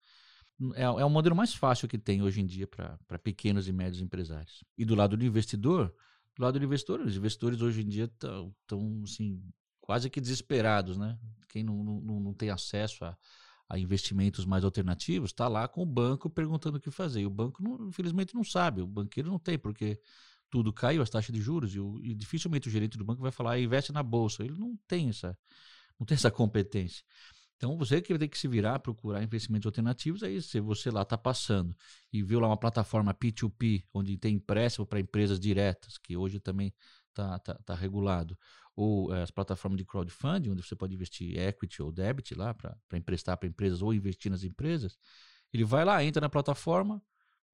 É, 0.75 0.83
é 0.83 1.05
o 1.05 1.11
modelo 1.11 1.35
mais 1.37 1.55
fácil 1.55 1.89
que 1.89 1.99
tem 1.99 2.23
hoje 2.23 2.41
em 2.41 2.47
dia 2.47 2.67
para 2.67 3.19
pequenos 3.23 3.69
e 3.69 3.73
médios 3.73 4.03
empresários. 4.03 4.65
E 4.77 4.85
do 4.85 4.95
lado 4.95 5.17
do 5.17 5.25
investidor, 5.25 5.95
do 6.37 6.43
lado 6.43 6.59
do 6.59 6.65
investidor, 6.65 7.01
os 7.01 7.17
investidores 7.17 7.61
hoje 7.61 7.83
em 7.83 7.89
dia 7.89 8.05
estão 8.05 9.03
assim, 9.05 9.43
quase 9.81 10.09
que 10.09 10.21
desesperados, 10.21 10.97
né? 10.97 11.19
Quem 11.49 11.63
não, 11.63 11.83
não, 11.85 12.21
não 12.21 12.35
tem 12.35 12.51
acesso 12.51 13.05
a, 13.05 13.17
a 13.69 13.79
investimentos 13.79 14.45
mais 14.45 14.65
alternativos 14.65 15.31
está 15.31 15.49
lá 15.49 15.67
com 15.69 15.83
o 15.83 15.87
banco 15.87 16.31
perguntando 16.31 16.79
o 16.79 16.81
que 16.81 16.91
fazer. 16.91 17.21
E 17.21 17.27
o 17.27 17.31
banco, 17.31 17.63
não, 17.63 17.89
infelizmente, 17.89 18.35
não 18.35 18.45
sabe. 18.45 18.83
O 18.83 18.87
banqueiro 18.87 19.31
não 19.31 19.39
tem, 19.39 19.59
porque 19.59 20.01
tudo 20.51 20.73
caiu, 20.73 21.03
as 21.03 21.09
taxas 21.09 21.35
de 21.35 21.41
juros, 21.41 21.75
e, 21.75 21.81
o, 21.81 21.99
e 22.03 22.15
dificilmente 22.15 22.69
o 22.69 22.71
gerente 22.71 22.99
do 22.99 23.05
banco 23.05 23.23
vai 23.23 23.33
falar, 23.33 23.53
ah, 23.53 23.61
investe 23.61 23.91
na 23.93 24.03
bolsa. 24.03 24.45
Ele 24.45 24.59
não 24.59 24.79
tem 24.87 25.09
essa, 25.09 25.37
não 25.99 26.07
tem 26.07 26.15
essa 26.15 26.31
competência. 26.31 27.03
Então 27.63 27.77
você 27.77 28.03
que 28.03 28.13
vai 28.13 28.19
ter 28.19 28.27
que 28.27 28.37
se 28.37 28.49
virar, 28.49 28.81
procurar 28.81 29.23
investimentos 29.23 29.67
alternativos, 29.67 30.25
aí 30.25 30.43
se 30.43 30.59
você 30.59 30.91
lá 30.91 31.03
está 31.03 31.17
passando. 31.17 31.73
E 32.13 32.21
viu 32.21 32.41
lá 32.41 32.49
uma 32.49 32.57
plataforma 32.57 33.15
P2P, 33.15 33.85
onde 33.95 34.19
tem 34.19 34.35
empréstimo 34.35 34.85
para 34.85 34.99
empresas 34.99 35.39
diretas, 35.39 35.97
que 35.97 36.17
hoje 36.17 36.41
também 36.41 36.75
está 37.11 37.39
tá, 37.39 37.55
tá 37.65 37.75
regulado, 37.77 38.37
ou 38.75 39.15
é, 39.15 39.23
as 39.23 39.31
plataformas 39.31 39.79
de 39.79 39.85
crowdfunding, 39.85 40.51
onde 40.51 40.61
você 40.61 40.75
pode 40.75 40.93
investir 40.93 41.39
equity 41.39 41.81
ou 41.81 41.93
debit 41.93 42.35
lá 42.35 42.53
para 42.53 42.77
emprestar 42.95 43.37
para 43.37 43.49
empresas 43.49 43.81
ou 43.81 43.95
investir 43.95 44.29
nas 44.29 44.43
empresas, 44.43 44.99
ele 45.53 45.63
vai 45.63 45.85
lá, 45.85 46.03
entra 46.03 46.21
na 46.21 46.29
plataforma, 46.29 47.01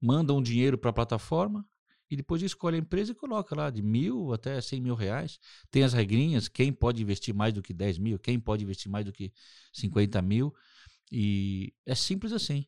manda 0.01 0.33
um 0.33 0.40
dinheiro 0.40 0.79
para 0.79 0.88
a 0.88 0.94
plataforma, 0.94 1.66
e 2.11 2.16
depois 2.16 2.42
escolhe 2.42 2.77
a 2.77 2.81
empresa 2.81 3.12
e 3.12 3.14
coloca 3.14 3.55
lá 3.55 3.71
de 3.71 3.83
mil 3.83 4.33
até 4.33 4.61
cem 4.61 4.81
mil 4.81 4.94
reais. 4.94 5.38
Tem 5.71 5.83
as 5.83 5.92
regrinhas, 5.92 6.49
quem 6.49 6.73
pode 6.73 7.03
investir 7.03 7.35
mais 7.35 7.53
do 7.53 7.62
que 7.62 7.75
10 7.75 7.99
mil, 7.99 8.18
quem 8.18 8.40
pode 8.40 8.64
investir 8.64 8.90
mais 8.90 9.05
do 9.05 9.12
que 9.12 9.33
50 9.73 10.21
mil. 10.23 10.55
E 11.12 11.75
é 11.87 11.94
simples 11.94 12.33
assim, 12.33 12.66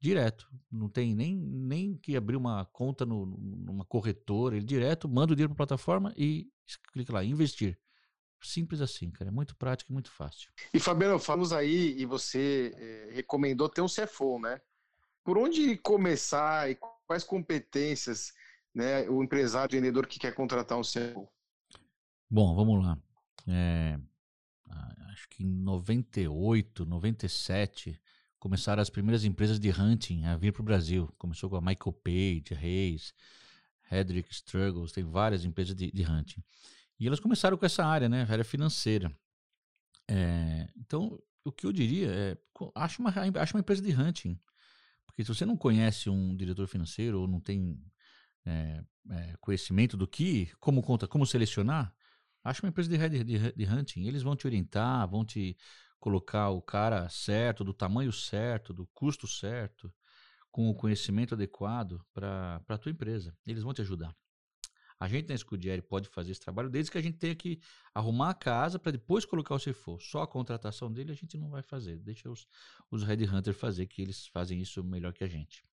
direto. 0.00 0.48
Não 0.70 0.88
tem 0.88 1.14
nem, 1.14 1.36
nem 1.36 1.96
que 1.96 2.16
abrir 2.16 2.36
uma 2.36 2.64
conta 2.66 3.06
no, 3.06 3.26
numa 3.26 3.84
corretora, 3.84 4.56
ele 4.56 4.66
direto 4.66 5.08
manda 5.08 5.32
o 5.32 5.36
dinheiro 5.36 5.54
para 5.54 5.64
a 5.64 5.66
plataforma 5.66 6.12
e 6.16 6.48
clica 6.92 7.12
lá, 7.12 7.24
investir. 7.24 7.78
Simples 8.42 8.80
assim, 8.80 9.10
cara. 9.10 9.28
É 9.28 9.32
muito 9.32 9.54
prático 9.54 9.92
e 9.92 9.94
muito 9.94 10.10
fácil. 10.10 10.50
E 10.72 10.80
Fabiano, 10.80 11.18
falamos 11.18 11.52
aí 11.52 11.94
e 11.98 12.06
você 12.06 12.72
eh, 12.74 13.10
recomendou 13.12 13.68
ter 13.68 13.82
um 13.82 13.86
CFO, 13.86 14.40
né? 14.40 14.60
Por 15.22 15.36
onde 15.36 15.76
começar 15.76 16.70
e 16.70 16.78
quais 17.06 17.22
competências 17.22 18.32
né, 18.74 19.08
o 19.08 19.22
empresário, 19.22 19.72
o 19.72 19.80
vendedor 19.80 20.06
que 20.06 20.18
quer 20.18 20.34
contratar 20.34 20.78
um 20.78 20.82
CFO? 20.82 21.28
Bom, 22.28 22.54
vamos 22.54 22.84
lá. 22.84 22.98
É, 23.48 23.98
acho 25.12 25.28
que 25.28 25.42
em 25.42 25.46
98, 25.46 26.86
97, 26.86 28.00
começaram 28.38 28.80
as 28.80 28.90
primeiras 28.90 29.24
empresas 29.24 29.58
de 29.58 29.70
hunting 29.70 30.24
a 30.24 30.36
vir 30.36 30.52
para 30.52 30.62
o 30.62 30.64
Brasil. 30.64 31.12
Começou 31.18 31.50
com 31.50 31.56
a 31.56 31.60
Michael 31.60 31.92
Page, 31.92 32.54
Reis, 32.54 33.12
Hedrick 33.90 34.32
Struggles, 34.32 34.92
tem 34.92 35.04
várias 35.04 35.44
empresas 35.44 35.74
de, 35.74 35.90
de 35.90 36.02
hunting. 36.04 36.42
E 36.98 37.06
elas 37.06 37.20
começaram 37.20 37.56
com 37.56 37.66
essa 37.66 37.84
área, 37.84 38.08
né, 38.08 38.26
área 38.30 38.44
financeira. 38.44 39.10
É, 40.08 40.68
então, 40.76 41.20
o 41.44 41.50
que 41.50 41.66
eu 41.66 41.72
diria 41.72 42.08
é, 42.10 42.38
acha 42.74 43.00
uma, 43.00 43.10
acha 43.10 43.54
uma 43.54 43.60
empresa 43.60 43.82
de 43.82 43.92
hunting. 43.92 44.38
Porque 45.06 45.24
se 45.24 45.28
você 45.28 45.44
não 45.44 45.56
conhece 45.56 46.08
um 46.08 46.36
diretor 46.36 46.66
financeiro 46.66 47.20
ou 47.20 47.28
não 47.28 47.40
tem 47.40 47.78
é, 48.46 48.82
é, 49.10 49.36
conhecimento 49.40 49.96
do 49.96 50.06
que, 50.06 50.50
como 50.58 50.82
conta, 50.82 51.06
como 51.06 51.26
selecionar, 51.26 51.94
acha 52.42 52.62
uma 52.62 52.70
empresa 52.70 52.88
de, 53.08 53.24
de, 53.24 53.52
de 53.52 53.64
hunting. 53.64 54.04
Eles 54.06 54.22
vão 54.22 54.36
te 54.36 54.46
orientar, 54.46 55.08
vão 55.08 55.24
te 55.24 55.56
colocar 55.98 56.50
o 56.50 56.62
cara 56.62 57.08
certo, 57.08 57.62
do 57.62 57.74
tamanho 57.74 58.12
certo, 58.12 58.72
do 58.72 58.86
custo 58.88 59.26
certo, 59.26 59.92
com 60.50 60.68
o 60.70 60.74
conhecimento 60.74 61.34
adequado 61.34 62.04
para 62.12 62.62
a 62.68 62.78
tua 62.78 62.90
empresa. 62.90 63.36
Eles 63.46 63.62
vão 63.62 63.74
te 63.74 63.82
ajudar. 63.82 64.14
A 64.98 65.08
gente 65.08 65.30
na 65.30 65.36
Scudieri 65.36 65.80
pode 65.80 66.10
fazer 66.10 66.32
esse 66.32 66.40
trabalho 66.42 66.68
desde 66.68 66.90
que 66.90 66.98
a 66.98 67.02
gente 67.02 67.16
tenha 67.16 67.34
que 67.34 67.58
arrumar 67.94 68.30
a 68.30 68.34
casa 68.34 68.78
para 68.78 68.92
depois 68.92 69.24
colocar 69.24 69.54
o 69.54 69.58
CFO. 69.58 69.98
Só 69.98 70.22
a 70.22 70.26
contratação 70.26 70.92
dele 70.92 71.10
a 71.10 71.14
gente 71.14 71.38
não 71.38 71.48
vai 71.48 71.62
fazer. 71.62 71.98
Deixa 71.98 72.28
os, 72.28 72.46
os 72.90 73.02
Headhunters 73.02 73.56
fazer, 73.56 73.86
que 73.86 74.02
eles 74.02 74.26
fazem 74.26 74.60
isso 74.60 74.84
melhor 74.84 75.14
que 75.14 75.24
a 75.24 75.26
gente. 75.26 75.64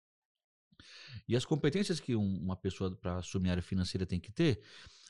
E 1.28 1.36
as 1.36 1.44
competências 1.44 2.00
que 2.00 2.14
um, 2.14 2.36
uma 2.38 2.56
pessoa 2.56 2.94
para 2.94 3.16
assumir 3.16 3.48
a 3.48 3.52
área 3.52 3.62
financeira 3.62 4.06
tem 4.06 4.20
que 4.20 4.32
ter 4.32 4.60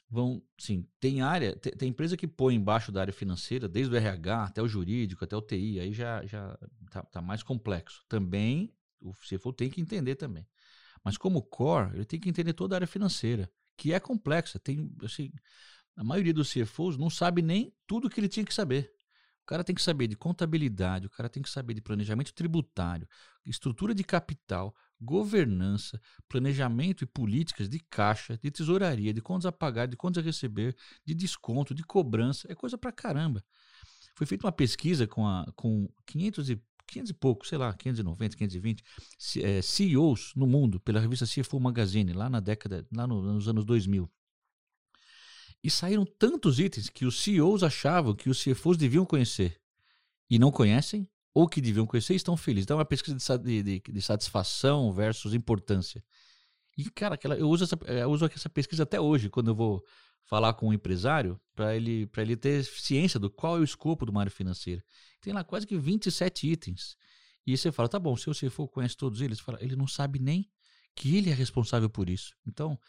vão, 0.09 0.43
sim, 0.59 0.87
tem 1.01 1.21
área, 1.21 1.57
tem, 1.57 1.73
tem, 1.73 1.89
empresa 1.89 2.17
que 2.17 2.29
põe 2.29 2.55
embaixo 2.55 2.93
da 2.93 3.01
área 3.01 3.13
financeira, 3.13 3.69
desde 3.69 3.93
o 3.93 3.97
RH 3.97 4.45
até 4.45 4.63
o 4.63 4.69
jurídico, 4.69 5.25
até 5.25 5.37
o 5.37 5.43
TI, 5.43 5.81
aí 5.81 5.93
já 5.93 6.25
já 6.25 6.57
tá, 6.91 7.03
tá 7.03 7.23
mais 7.23 7.43
complexo. 7.43 8.05
Também 8.09 8.73
o 9.01 9.13
CFO 9.13 9.53
tem 9.53 9.69
que 9.69 9.81
entender 9.81 10.15
também. 10.15 10.47
Mas 11.05 11.17
como 11.17 11.43
core, 11.43 11.95
ele 11.95 12.05
tem 12.05 12.19
que 12.19 12.29
entender 12.29 12.53
toda 12.53 12.75
a 12.75 12.79
área 12.79 12.87
financeira, 12.87 13.51
que 13.77 13.93
é 13.93 14.01
complexa. 14.01 14.59
Tem, 14.59 14.93
assim, 15.03 15.31
a 15.97 16.05
maioria 16.05 16.35
dos 16.35 16.53
CFOs 16.53 16.97
não 16.97 17.11
sabe 17.11 17.43
nem 17.43 17.75
tudo 17.87 18.11
que 18.11 18.21
ele 18.21 18.29
tinha 18.29 18.45
que 18.45 18.55
saber. 18.55 18.93
O 19.43 19.47
cara 19.47 19.63
tem 19.63 19.75
que 19.75 19.83
saber 19.83 20.09
de 20.09 20.17
contabilidade, 20.17 21.07
o 21.07 21.11
cara 21.11 21.29
tem 21.29 21.43
que 21.43 21.49
saber 21.49 21.75
de 21.75 21.81
planejamento 21.81 22.35
tributário, 22.35 23.09
estrutura 23.45 23.95
de 23.95 24.03
capital, 24.03 24.75
governança, 25.01 26.01
planejamento 26.29 27.05
e 27.05 27.07
políticas 27.07 27.69
de 27.69 27.79
caixa, 27.79 28.39
de 28.39 28.51
tesouraria, 28.51 29.13
de 29.13 29.21
contas 29.21 29.47
a 29.47 29.53
pagar, 29.53 29.87
de 29.87 29.97
contas 29.97 30.23
a 30.23 30.27
receber, 30.27 30.77
de 31.05 31.15
desconto, 31.15 31.75
de 31.75 31.83
cobrança, 31.83 32.51
é 32.51 32.55
coisa 32.55 32.79
pra 32.79 32.93
caramba. 32.93 33.45
Foi 34.15 34.27
feita 34.27 34.47
uma 34.47 34.53
pesquisa 34.53 35.07
com, 35.07 35.27
a, 35.27 35.47
com 35.55 35.89
500 36.07 36.51
e 36.51 36.63
500 36.87 37.11
e 37.11 37.15
pouco, 37.15 37.47
sei 37.47 37.59
lá, 37.59 37.73
590, 37.75 38.37
520 38.37 38.85
é, 39.43 39.61
CEOs 39.61 40.33
no 40.37 40.47
mundo 40.47 40.79
pela 40.79 41.01
revista 41.01 41.27
CFO 41.27 41.59
Magazine, 41.59 42.13
lá 42.13 42.31
na 42.31 42.41
década, 42.41 42.87
lá 42.95 43.07
no, 43.07 43.21
nos 43.21 43.49
anos 43.49 43.65
2000. 43.65 44.09
E 45.63 45.71
saíram 45.71 46.05
tantos 46.05 46.61
itens 46.61 46.89
que 46.89 47.05
os 47.05 47.21
CEOs 47.21 47.65
achavam 47.65 48.15
que 48.15 48.31
os 48.31 48.43
CFOs 48.43 48.77
deviam 48.77 49.05
conhecer 49.05 49.61
e 50.31 50.39
não 50.39 50.53
conhecem, 50.53 51.09
ou 51.37 51.47
que 51.47 51.61
deviam 51.61 51.85
conhecer 51.85 52.15
estão 52.15 52.35
felizes. 52.35 52.65
Então 52.65 52.77
é 52.77 52.79
uma 52.79 52.85
pesquisa 52.87 53.39
de, 53.39 53.63
de, 53.63 53.83
de 53.93 54.01
satisfação 54.01 54.91
versus 54.91 55.35
importância. 55.35 56.03
E, 56.79 56.89
cara, 56.89 57.15
aquela, 57.15 57.37
eu, 57.37 57.47
uso 57.51 57.65
essa, 57.65 57.79
eu 57.85 58.11
uso 58.11 58.25
essa 58.25 58.49
pesquisa 58.49 58.85
até 58.85 58.99
hoje, 58.99 59.29
quando 59.29 59.49
eu 59.49 59.55
vou 59.55 59.85
falar 60.25 60.55
com 60.55 60.69
um 60.69 60.73
empresário, 60.73 61.39
para 61.55 61.77
ele, 61.77 62.11
ele 62.17 62.37
ter 62.39 62.65
ciência 62.65 63.21
do 63.21 63.29
qual 63.29 63.59
é 63.59 63.61
o 63.61 63.65
escopo 63.65 64.07
do 64.07 64.19
área 64.19 64.31
financeira. 64.31 64.83
Tem 65.21 65.31
lá 65.31 65.45
quase 65.45 65.67
que 65.67 65.77
27 65.77 66.51
itens. 66.51 66.97
E 67.47 67.55
você 67.55 67.71
fala, 67.71 67.87
tá 67.87 67.99
bom, 67.99 68.17
se 68.17 68.25
você 68.25 68.49
for 68.49 68.67
conhece 68.67 68.97
todos 68.97 69.21
eles, 69.21 69.39
fala, 69.39 69.59
ele 69.61 69.77
não 69.77 69.87
sabe 69.87 70.19
nem 70.19 70.51
que 70.95 71.19
ele 71.19 71.29
é 71.29 71.35
responsável 71.35 71.91
por 71.91 72.09
isso. 72.09 72.35
Então, 72.47 72.81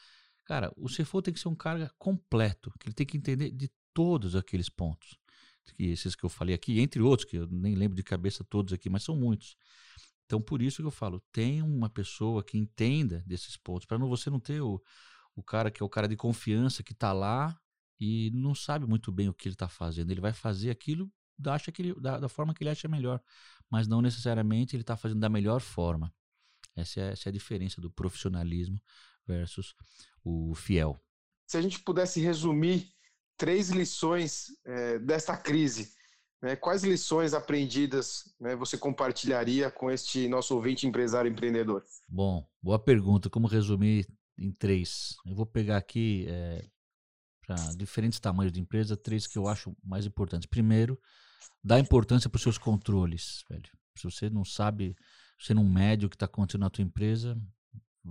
cara, 0.45 0.71
o 0.77 0.87
CFO 0.87 1.21
tem 1.21 1.33
que 1.33 1.39
ser 1.41 1.49
um 1.49 1.55
cara 1.55 1.91
completo, 1.99 2.71
que 2.79 2.87
ele 2.87 2.95
tem 2.95 3.05
que 3.05 3.17
entender 3.17 3.51
de 3.51 3.69
todos 3.93 4.37
aqueles 4.37 4.69
pontos 4.69 5.17
que 5.73 5.85
esses 5.85 6.15
que 6.15 6.23
eu 6.23 6.29
falei 6.29 6.55
aqui, 6.55 6.79
entre 6.79 7.01
outros, 7.01 7.29
que 7.29 7.37
eu 7.37 7.47
nem 7.47 7.75
lembro 7.75 7.95
de 7.95 8.03
cabeça 8.03 8.43
todos 8.43 8.73
aqui, 8.73 8.89
mas 8.89 9.03
são 9.03 9.15
muitos. 9.15 9.55
Então, 10.25 10.41
por 10.41 10.61
isso 10.61 10.81
que 10.81 10.87
eu 10.87 10.91
falo, 10.91 11.21
tem 11.31 11.61
uma 11.61 11.89
pessoa 11.89 12.43
que 12.43 12.57
entenda 12.57 13.23
desses 13.25 13.55
pontos, 13.55 13.85
para 13.85 13.97
você 13.97 14.29
não 14.29 14.39
ter 14.39 14.61
o, 14.61 14.81
o 15.35 15.41
cara 15.41 15.71
que 15.71 15.81
é 15.81 15.85
o 15.85 15.89
cara 15.89 16.07
de 16.07 16.15
confiança 16.15 16.83
que 16.83 16.91
está 16.91 17.13
lá 17.13 17.57
e 17.99 18.29
não 18.33 18.53
sabe 18.53 18.85
muito 18.85 19.11
bem 19.11 19.29
o 19.29 19.33
que 19.33 19.47
ele 19.47 19.55
está 19.55 19.67
fazendo. 19.67 20.11
Ele 20.11 20.21
vai 20.21 20.33
fazer 20.33 20.69
aquilo 20.69 21.11
acha 21.45 21.71
que 21.71 21.81
ele, 21.81 21.93
da, 21.99 22.19
da, 22.19 22.29
forma 22.29 22.53
que 22.53 22.63
ele 22.63 22.69
acha 22.69 22.87
melhor, 22.87 23.21
mas 23.69 23.87
não 23.87 24.01
necessariamente 24.01 24.75
ele 24.75 24.81
está 24.81 24.97
fazendo 24.97 25.19
da 25.19 25.29
melhor 25.29 25.61
forma. 25.61 26.11
Essa 26.75 27.01
é, 27.01 27.11
essa 27.11 27.27
é 27.27 27.31
a 27.31 27.33
diferença 27.33 27.79
do 27.81 27.91
profissionalismo 27.91 28.81
versus 29.25 29.75
o 30.23 30.55
fiel. 30.55 30.99
se 31.45 31.57
a 31.57 31.61
gente 31.61 31.79
pudesse 31.79 32.19
resumir 32.19 32.91
três 33.37 33.69
lições 33.69 34.47
é, 34.65 34.99
desta 34.99 35.37
crise, 35.37 35.95
né, 36.41 36.55
quais 36.55 36.83
lições 36.83 37.33
aprendidas 37.33 38.35
né, 38.39 38.55
você 38.55 38.77
compartilharia 38.77 39.71
com 39.71 39.89
este 39.89 40.27
nosso 40.27 40.55
ouvinte 40.55 40.85
empresário 40.85 41.31
empreendedor? 41.31 41.83
Bom, 42.07 42.47
boa 42.61 42.77
pergunta. 42.77 43.29
Como 43.29 43.47
resumir 43.47 44.07
em 44.37 44.51
três? 44.51 45.15
Eu 45.25 45.35
vou 45.35 45.45
pegar 45.45 45.77
aqui 45.77 46.25
é, 46.27 46.65
para 47.45 47.55
diferentes 47.75 48.19
tamanhos 48.19 48.51
de 48.51 48.59
empresa, 48.59 48.95
três 48.95 49.25
que 49.25 49.37
eu 49.37 49.47
acho 49.47 49.75
mais 49.83 50.05
importantes. 50.05 50.47
Primeiro, 50.47 50.99
dá 51.63 51.79
importância 51.79 52.29
para 52.29 52.37
os 52.37 52.43
seus 52.43 52.57
controles, 52.57 53.43
velho. 53.49 53.69
Se 53.95 54.03
você 54.03 54.29
não 54.29 54.45
sabe, 54.45 54.95
você 55.39 55.53
não 55.53 55.63
mede 55.63 56.05
o 56.05 56.09
que 56.09 56.15
está 56.15 56.27
acontecendo 56.27 56.61
na 56.61 56.69
tua 56.69 56.83
empresa, 56.83 57.35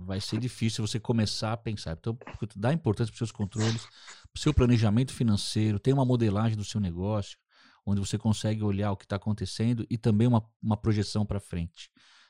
vai 0.05 0.21
ser 0.21 0.39
difícil 0.39 0.85
você 0.85 0.99
começar 0.99 1.53
a 1.53 1.57
pensar. 1.57 1.97
Então, 1.99 2.17
dá 2.55 2.73
importância 2.73 3.11
para 3.11 3.15
os 3.15 3.17
seus 3.17 3.31
controles, 3.31 3.81
para 3.81 4.37
o 4.37 4.39
seu 4.39 4.53
planejamento 4.53 5.13
financeiro, 5.13 5.79
tem 5.79 5.93
uma 5.93 6.05
modelagem 6.05 6.57
do 6.57 6.63
seu 6.63 6.79
negócio, 6.79 7.37
onde 7.85 7.99
você 7.99 8.17
consegue 8.17 8.63
olhar 8.63 8.91
o 8.91 8.97
que 8.97 9.05
está 9.05 9.15
acontecendo 9.15 9.85
e 9.89 9.97
também 9.97 10.27
uma, 10.27 10.45
uma 10.61 10.77
projeção 10.77 11.25
para 11.25 11.39
frente. 11.39 11.89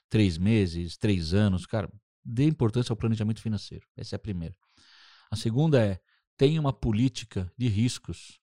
Três 0.10 0.38
meses, 0.38 0.98
três 0.98 1.34
anos, 1.34 1.66
cara, 1.66 1.92
dê 2.24 2.46
importância 2.46 2.94
ao 2.94 2.98
planejamento 2.98 3.42
financeiro. 3.42 3.86
Essa 3.96 4.16
é 4.16 4.18
a 4.18 4.20
primeira. 4.20 4.56
A 5.32 5.36
segunda 5.36 5.84
é, 5.84 6.00
tenha 6.38 6.62
uma 6.62 6.72
política 6.72 7.52
de 7.58 7.68
riscos. 7.68 8.40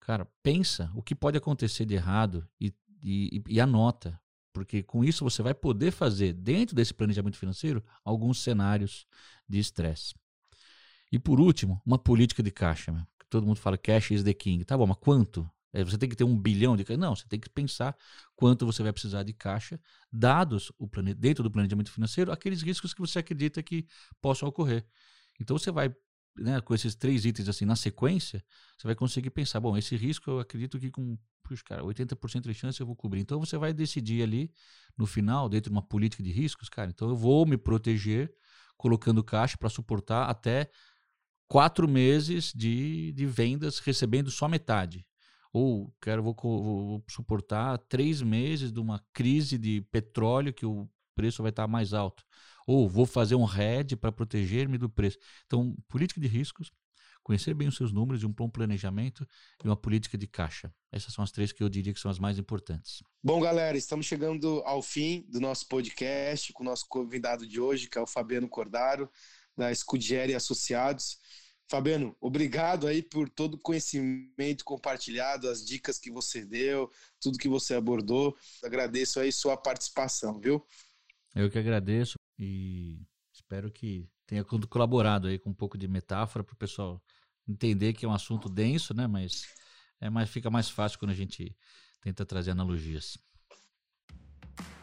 Cara, 0.00 0.26
pensa 0.42 0.90
o 0.94 1.02
que 1.02 1.14
pode 1.14 1.38
acontecer 1.38 1.84
de 1.86 1.94
errado 1.94 2.46
e, 2.60 2.74
e, 3.02 3.42
e 3.48 3.60
anota. 3.60 4.20
Porque 4.52 4.82
com 4.82 5.02
isso 5.04 5.24
você 5.24 5.42
vai 5.42 5.54
poder 5.54 5.90
fazer, 5.90 6.32
dentro 6.32 6.76
desse 6.76 6.92
planejamento 6.92 7.36
financeiro, 7.36 7.82
alguns 8.04 8.42
cenários 8.42 9.06
de 9.48 9.58
estresse. 9.58 10.14
E 11.10 11.18
por 11.18 11.40
último, 11.40 11.80
uma 11.84 11.98
política 11.98 12.42
de 12.42 12.50
caixa. 12.50 13.06
Todo 13.28 13.46
mundo 13.46 13.58
fala 13.58 13.78
cash 13.78 14.10
is 14.10 14.22
the 14.22 14.34
king. 14.34 14.64
Tá 14.64 14.76
bom, 14.76 14.86
mas 14.86 14.98
quanto? 14.98 15.50
É, 15.72 15.82
você 15.82 15.96
tem 15.96 16.08
que 16.08 16.14
ter 16.14 16.24
um 16.24 16.36
bilhão 16.36 16.76
de 16.76 16.84
caixa. 16.84 17.00
Não, 17.00 17.16
você 17.16 17.26
tem 17.26 17.40
que 17.40 17.48
pensar 17.48 17.96
quanto 18.36 18.66
você 18.66 18.82
vai 18.82 18.92
precisar 18.92 19.22
de 19.22 19.32
caixa, 19.32 19.80
dados 20.12 20.70
o 20.78 20.86
plane... 20.86 21.14
dentro 21.14 21.42
do 21.42 21.50
planejamento 21.50 21.90
financeiro, 21.90 22.30
aqueles 22.30 22.62
riscos 22.62 22.92
que 22.92 23.00
você 23.00 23.18
acredita 23.18 23.62
que 23.62 23.86
possam 24.20 24.48
ocorrer. 24.48 24.84
Então 25.40 25.56
você 25.56 25.70
vai, 25.70 25.94
né, 26.36 26.60
com 26.60 26.74
esses 26.74 26.94
três 26.94 27.24
itens 27.24 27.48
assim 27.48 27.64
na 27.64 27.76
sequência, 27.76 28.44
você 28.76 28.86
vai 28.86 28.94
conseguir 28.94 29.30
pensar, 29.30 29.60
bom, 29.60 29.76
esse 29.76 29.96
risco 29.96 30.30
eu 30.30 30.40
acredito 30.40 30.78
que 30.78 30.90
com 30.90 31.16
puxa, 31.52 31.64
cara, 31.64 31.84
80% 31.84 32.42
de 32.48 32.54
chance 32.54 32.80
eu 32.80 32.86
vou 32.86 32.96
cobrir. 32.96 33.20
Então 33.20 33.38
você 33.38 33.58
vai 33.58 33.72
decidir 33.72 34.22
ali 34.22 34.50
no 34.96 35.06
final, 35.06 35.48
dentro 35.48 35.70
de 35.70 35.76
uma 35.76 35.82
política 35.82 36.22
de 36.22 36.30
riscos, 36.30 36.68
cara, 36.68 36.90
então 36.90 37.08
eu 37.08 37.16
vou 37.16 37.46
me 37.46 37.56
proteger 37.56 38.32
colocando 38.76 39.22
caixa 39.22 39.56
para 39.58 39.68
suportar 39.68 40.28
até 40.28 40.70
quatro 41.46 41.86
meses 41.86 42.52
de, 42.54 43.12
de 43.12 43.26
vendas 43.26 43.78
recebendo 43.78 44.30
só 44.30 44.48
metade 44.48 45.06
ou 45.52 45.94
quero 46.00 46.22
vou, 46.22 46.34
vou, 46.34 47.04
suportar 47.08 47.76
três 47.78 48.22
meses 48.22 48.72
de 48.72 48.80
uma 48.80 49.04
crise 49.12 49.58
de 49.58 49.82
petróleo 49.92 50.52
que 50.52 50.64
o 50.64 50.88
preço 51.14 51.42
vai 51.42 51.50
estar 51.50 51.68
mais 51.68 51.92
alto, 51.92 52.24
ou 52.66 52.88
vou 52.88 53.04
fazer 53.04 53.34
um 53.34 53.44
hedge 53.44 53.94
para 53.94 54.10
proteger-me 54.10 54.78
do 54.78 54.88
preço. 54.88 55.18
Então, 55.46 55.76
política 55.88 56.18
de 56.18 56.26
riscos, 56.26 56.72
conhecer 57.22 57.54
bem 57.54 57.68
os 57.68 57.76
seus 57.76 57.92
números 57.92 58.22
e 58.22 58.26
um 58.26 58.32
bom 58.32 58.48
planejamento 58.48 59.26
e 59.62 59.68
uma 59.68 59.76
política 59.76 60.18
de 60.18 60.26
caixa. 60.26 60.72
Essas 60.90 61.14
são 61.14 61.22
as 61.22 61.30
três 61.30 61.52
que 61.52 61.62
eu 61.62 61.68
diria 61.68 61.92
que 61.92 62.00
são 62.00 62.10
as 62.10 62.18
mais 62.18 62.38
importantes. 62.38 63.02
Bom, 63.22 63.40
galera, 63.40 63.76
estamos 63.76 64.06
chegando 64.06 64.62
ao 64.64 64.82
fim 64.82 65.24
do 65.28 65.40
nosso 65.40 65.66
podcast 65.68 66.52
com 66.52 66.62
o 66.62 66.66
nosso 66.66 66.86
convidado 66.88 67.46
de 67.46 67.60
hoje, 67.60 67.88
que 67.88 67.96
é 67.96 68.00
o 68.00 68.06
Fabiano 68.06 68.48
Cordaro, 68.48 69.10
da 69.56 69.72
Scudieri 69.74 70.34
Associados. 70.34 71.18
Fabiano, 71.70 72.14
obrigado 72.20 72.86
aí 72.86 73.02
por 73.02 73.30
todo 73.30 73.54
o 73.54 73.58
conhecimento 73.58 74.64
compartilhado, 74.64 75.48
as 75.48 75.64
dicas 75.64 75.98
que 75.98 76.10
você 76.10 76.44
deu, 76.44 76.90
tudo 77.18 77.38
que 77.38 77.48
você 77.48 77.74
abordou. 77.74 78.36
Agradeço 78.62 79.20
aí 79.20 79.32
sua 79.32 79.56
participação, 79.56 80.38
viu? 80.38 80.62
Eu 81.34 81.50
que 81.50 81.58
agradeço 81.58 82.16
e 82.38 83.00
espero 83.32 83.72
que 83.72 84.06
tenha 84.32 84.44
colaborado 84.44 85.28
aí 85.28 85.38
com 85.38 85.50
um 85.50 85.54
pouco 85.54 85.76
de 85.76 85.86
metáfora 85.86 86.42
para 86.42 86.54
o 86.54 86.56
pessoal 86.56 87.02
entender 87.46 87.92
que 87.92 88.06
é 88.06 88.08
um 88.08 88.14
assunto 88.14 88.48
denso, 88.48 88.94
né? 88.94 89.06
Mas 89.06 89.42
é 90.00 90.08
mais, 90.08 90.30
fica 90.30 90.50
mais 90.50 90.70
fácil 90.70 90.98
quando 90.98 91.10
a 91.10 91.14
gente 91.14 91.54
tenta 92.00 92.24
trazer 92.24 92.52
analogias. 92.52 93.18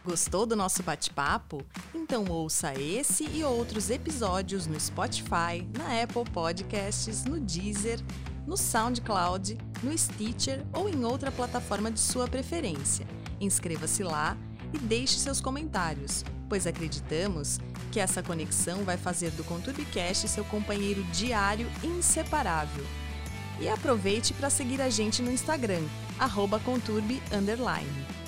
Gostou 0.05 0.45
do 0.45 0.55
nosso 0.55 0.83
bate-papo? 0.83 1.65
Então 1.95 2.25
ouça 2.25 2.79
esse 2.79 3.27
e 3.27 3.43
outros 3.43 3.89
episódios 3.89 4.67
no 4.67 4.79
Spotify, 4.79 5.67
na 5.75 6.03
Apple 6.03 6.29
Podcasts, 6.31 7.25
no 7.25 7.39
Deezer, 7.39 7.99
no 8.45 8.55
SoundCloud, 8.55 9.57
no 9.81 9.97
Stitcher 9.97 10.63
ou 10.73 10.87
em 10.87 11.03
outra 11.03 11.31
plataforma 11.31 11.91
de 11.91 11.99
sua 11.99 12.27
preferência. 12.27 13.07
Inscreva-se 13.41 14.03
lá 14.03 14.37
e 14.73 14.77
deixe 14.77 15.19
seus 15.19 15.41
comentários, 15.41 16.23
pois 16.47 16.67
acreditamos 16.67 17.59
que 17.91 17.99
essa 17.99 18.21
conexão 18.21 18.83
vai 18.83 18.97
fazer 18.97 19.31
do 19.31 19.43
ConturbiCast 19.43 20.27
seu 20.27 20.43
companheiro 20.45 21.03
diário 21.05 21.69
inseparável. 21.83 22.85
E 23.59 23.67
aproveite 23.67 24.33
para 24.33 24.49
seguir 24.49 24.81
a 24.81 24.89
gente 24.89 25.21
no 25.21 25.31
Instagram, 25.31 25.83
arroba 26.17 26.59
conturbi__. 26.59 28.18